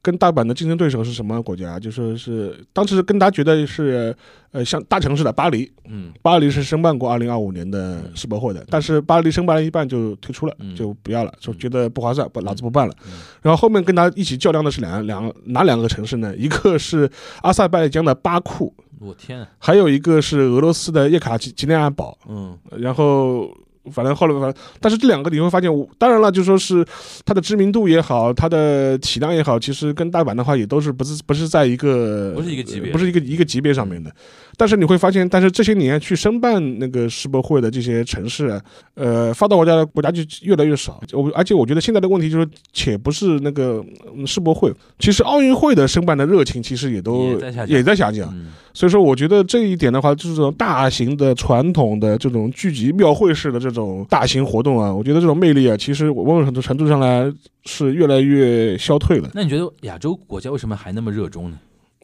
[0.00, 1.78] 跟大阪的竞争对手是什么国家？
[1.78, 4.14] 就说是当时跟他觉得是
[4.52, 13.12] 呃像大城市的巴黎，嗯巴黎是申办过二零二五年的世博会的，但是巴黎申办了一半就退出了，嗯就不要了，就觉得不划算，不老子不办了嗯。
[13.42, 16.34] 然后后面跟他一起较量的是两两哪两个城市呢？
[16.36, 17.10] 一个是
[17.42, 22.16] 阿塞拜疆的巴库，我天啊，还有一个是俄罗斯的叶卡捷捷琳堡。
[22.28, 23.50] 嗯然后
[23.90, 26.84] 反正后来反正，但是这两个你会发现，我当然了，就说是
[27.24, 34.10] 它的知名度也好，它的体量也好，其实跟大阪的话也都是不是不是在一个不是一个级别不是一个一个级别上面的。
[34.58, 38.60] 但是你会发现，但是这些年去申办那个世博会的这些城市啊，
[38.94, 41.00] 呃，发达国家的国家就越来越少。
[41.12, 43.82] 我而且我觉得现在的问题就是，且不是那个
[44.16, 47.30] 嗯世博会，其实奥运会的申办的热情其实也都
[47.68, 48.34] 也在下降
[48.74, 57.32] 所以说，我觉得这一点的话，就是这种大型的、传统的这种聚集庙会式的这种大型活动啊，我觉得这种魅力啊，其实我某种程度上来
[57.64, 59.30] 是越来越消退了。
[59.34, 61.58] 那你觉得亚洲国家为什么还那么热衷呢？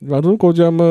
[0.08, 0.84] 亚洲国家嘛，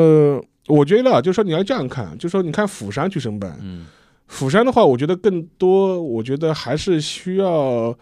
[0.66, 3.86] 我觉得啊，就是说你要这样看，就是说你看釜山去申办，嗯。
[4.26, 7.94] 釜山的话，我觉得更多，我觉得还是需要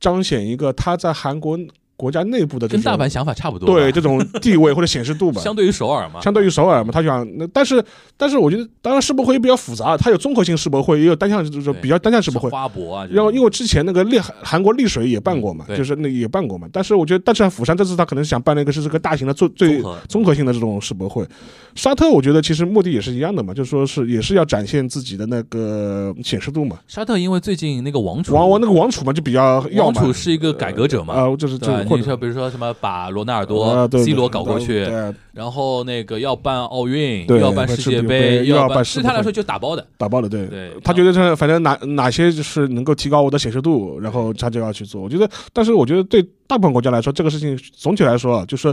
[0.00, 1.58] 彰显一个他在韩国
[1.96, 3.66] 国家内部的这种跟大阪想法差不多。
[3.66, 5.40] 对这种地位或者显示度吧。
[5.46, 7.82] 相对于首尔嘛，相对于首尔嘛，他想那，但是
[8.16, 12.50] 但是我觉得，当然世博会也比较复杂，它有综合性世博会，也有单项就是比较单项世博会。
[12.50, 16.68] 花博啊，然后因为之前那个丽韩韩国丽水也办过嘛，嗯就是那也办过嘛。
[16.72, 21.26] 但是我觉得，但是釜山这次他可能想办那个是这个大型的最最综合性的这种世博会。
[21.74, 26.78] 沙特我觉得其实目的也是一样的嘛，就说是也是要展现自己的那个显示度嘛。
[26.86, 31.85] 沙特因为最近那个王储王王那个王储嘛就比较要嘛王储是一个改革者嘛，啊，就是就？
[31.88, 34.86] 或者说比如说什么把罗纳尔多、啊对 C 罗搞过去，
[35.32, 39.86] 然后那个要办奥运，要办世界杯，又要办，世界杯对他来说就打包的。
[39.96, 40.46] 打包的，对。
[40.46, 45.00] 对，他觉得这反正哪哪些就是能够提高我的显示度，然后他就要去做。
[45.02, 48.68] 我觉得，但是我觉得对大部分国家来说，这个事情总体来说啊，就是，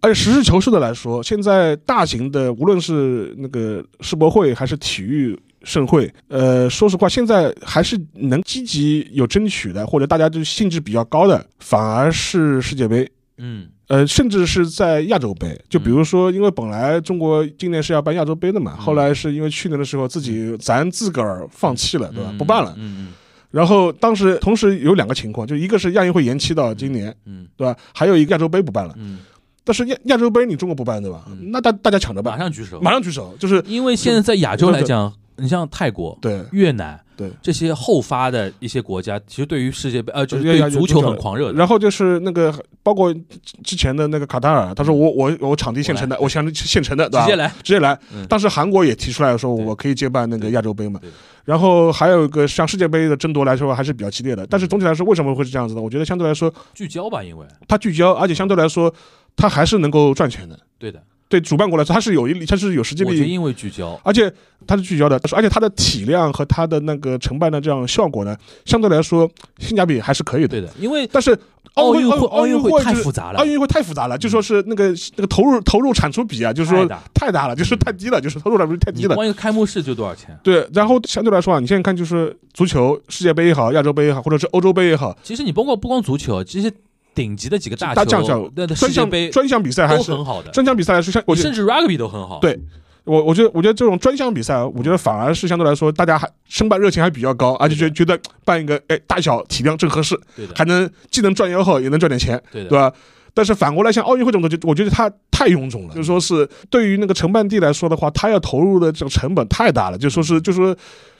[0.00, 13.10] 而且实事求是的来说，现在大型的无论是那个世博会还是体育盛会，呃，说实话，现在还是能积极有争取的，或者大家就兴致比较高的，反而是世界杯。
[13.38, 13.68] 嗯。
[13.88, 18.80] 呃，甚至是在亚洲杯，就比如说，因为本来中国今年是要办亚洲杯的嘛，嗯。
[18.82, 22.30] 后来是因为去年的时候自己咱自个儿放弃了，对吧？
[22.30, 22.72] 嗯不办了。
[22.78, 23.08] 嗯嗯。
[23.50, 27.46] 然后当时同时有两个情况，就一个是亚运会延期到今年，嗯。
[27.54, 27.76] 对吧？
[27.92, 28.94] 还有一个亚洲杯不办了。
[28.96, 29.18] 嗯。
[29.62, 31.24] 但是亚亚洲杯你中国不办，对吧？
[31.28, 31.50] 嗯。
[31.50, 36.98] 那大大家抢着办，马，上举手，马上举手，就是因为现在在亚洲来讲，你像泰国、对越南。
[37.16, 37.30] 对。
[37.42, 41.54] 这些后发的一些国家，其实对于世界杯，呃，就是对足球很狂热的。
[41.54, 42.52] 然后就是那个
[42.82, 43.14] 包括
[43.62, 47.24] 之前的那个卡塔尔，他说我我我场地现成的，我想现成的，对吧？
[47.24, 48.26] 直接来，直接来嗯。
[48.26, 50.98] 当时韩国也提出来说，我可以接办那个亚洲杯嘛。
[51.44, 55.82] 然后还有一个像世界杯的争夺来说还是比较激烈的，但是总体来说为什么会是这样子呢？
[55.82, 58.92] 我觉得相对来说聚焦吧，因为它聚焦，而且相对来说
[59.36, 60.58] 它还是能够赚钱的。
[60.78, 61.02] 对的，
[61.32, 64.30] 对主办国来说，它是有一它是有实际利益，因为聚焦，而且
[64.66, 69.26] 它是聚焦的，而且它的体量和它的那个承办的这样效果呢，相对来说
[69.58, 70.48] 性价比还是可以的。
[70.48, 71.34] 对的，因为但是
[71.72, 79.08] 奥运会会奥运会太复杂了奥，运会太复杂了，就说是那个那个投入投入产出比啊，就是说太大了，就是太低了，就是投入产出比太低了。
[79.08, 80.38] 你光一个开幕式就多少钱？
[80.42, 86.70] 对，然后相对来说啊，你现在看就是足球世界杯也好，亚洲杯也好，或者是欧洲杯也好，其实你包括不光足球，这些
[87.14, 92.38] 顶级的几个大大将项，球那的专项杯专项比赛还是很好的，专项比赛来说，像我觉得甚至 rugby 都很好。
[92.40, 92.58] 对
[93.04, 102.92] 我我觉得我觉得这种专项比赛啊，我觉得反而是相对来说大家还申办热情还比较高，而且觉觉得办一个哎大小体量正合适，对的，还能既能赚吆喝也能赚点钱，对的，对吧？
[103.34, 105.94] 但是反过来，像奥运会这种东西，我觉得它太臃肿了。
[105.94, 109.96] 就是说是对于那个承办地来说的话，它要投入的这个成本太大了。
[109.96, 110.76] 就说是，就说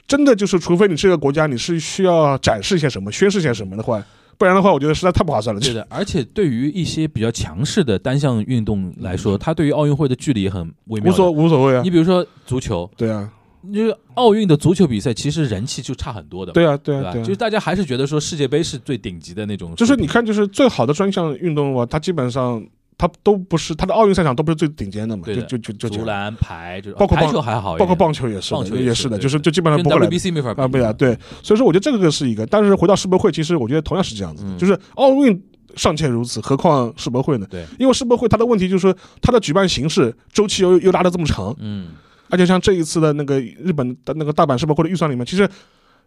[0.06, 4.02] 真的就是，除非你这个国家你是需要展示一些什么、宣示一些什么的话，
[4.42, 5.60] 不然的话，我觉得实在太不划算了。
[5.60, 11.12] 对的，而且对于一些比较强势的单项运动来说，它对于奥运会的距离也很微妙。
[11.12, 11.88] 无所无所谓啊你。
[11.88, 13.30] 比如说足球，对啊，
[13.72, 17.12] 就是奥运的足球比赛，其实人气就差很多的，对啊，对啊，对？
[17.12, 17.24] 对啊。
[17.24, 22.60] 就是大家还是觉得说世界杯是最顶级的那种，就是你看，就是最好的专项运动啊，它基本上
[22.98, 30.60] 它都不是它的奥运赛场都不是最顶尖的嘛，就就就就足篮、排，就是包括棒球还好，包括棒球也是的，棒球也也是的，就是就基本上跟不会来 WBC 没法比。
[30.60, 35.42] 啊，对啊，对，所以说我觉得这个是一个，但是回到世博会，其实我觉得同样是这样子就是奥运
[35.74, 37.46] 尚且如此，何况世博会呢？
[37.50, 41.88] 对，因为世博会它的问题就是说，它的举办形式周期又又拉得这么长，嗯，
[42.28, 45.48] 而且像这一次的那个日本的那个大阪世博会的预算里面，其实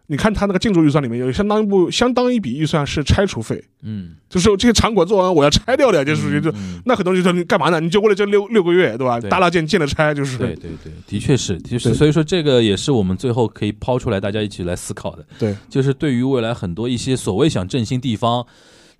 [0.08, 6.50] 你看他那个建筑预算里面有相当一部相当一笔预算是拆除费，嗯，就是这些场馆做完我要拆掉的，就属于就。
[6.52, 7.80] 嗯那很多人就说你干嘛呢？
[7.80, 9.18] 你就为了这六六个月，对吧？
[9.18, 11.94] 对大拉建建了拆，就是对对对，的确是，的确是。
[11.94, 15.26] 所以说，这个也是我们最后可以抛出来，大家一起来思考的。
[15.36, 18.46] 对，就是对于未来很多一些所谓想振兴地方、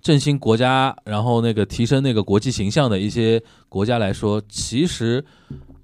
[0.01, 5.23] 振兴国家，然后那个提升那个国际形象的一些国家来说，其实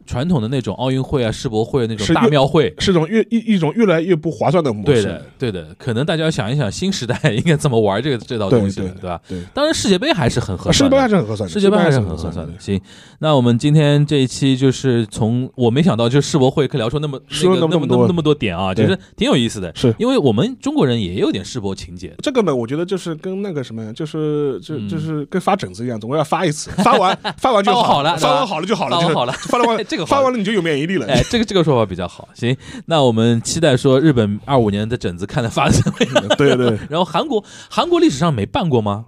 [0.05, 2.73] 传统的那种奥运会啊、世博会那种大庙会。
[2.79, 5.03] 是种越一一种越来越不划算的模式。
[5.03, 9.21] 对的，对的，可能大家要想一想，新时代应该怎么玩这个 这道东西了，对对吧？
[9.27, 12.53] 对，当然，世界杯还是很合算世界杯还是很合算，世界杯还是是很合算的。
[12.59, 12.79] 行，
[13.19, 19.73] 那我们今天这一期就是从我没想到，就世博会可以聊出那么那说个那么了那么多那么那么多点啊，就是挺有意思的。
[19.75, 31.05] 是因为我们中国人也有点世博情节，这个呢，我觉得就是跟那个什么，就是就嗯就是跟发疹子一样，总归要发一次，发完 发完就发好了发完好了就好了，就好了发了完这个发完了你就有免疫力了。
[31.05, 32.27] 哎，这个这个说法比较好。
[32.33, 32.55] 行，
[32.87, 36.27] 那我们期待说日本二五年的疹子看的发的怎么样？
[36.35, 39.05] 对对，然后韩国韩国历史上没办过吗？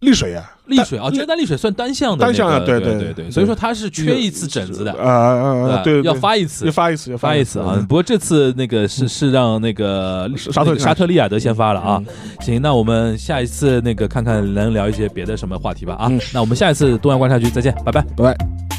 [0.00, 6.72] 丽水呀，丽水啊，真单丽水算单项的那个，单项啊对对对对，所以说它是缺一次疹子的，啊啊啊，对，要发一次要。
[6.72, 7.72] 发一次，要发一次啊！
[7.78, 12.02] 嗯不过这次那个是是让那个沙特沙特利亚德先发了啊。
[12.06, 16.20] 嗯行，那我们下一次那个看看能聊一些别的什么话题吧啊嗯。
[16.34, 18.02] 那我们下一次东亚观察局再见，拜拜。
[18.14, 18.75] 拜拜。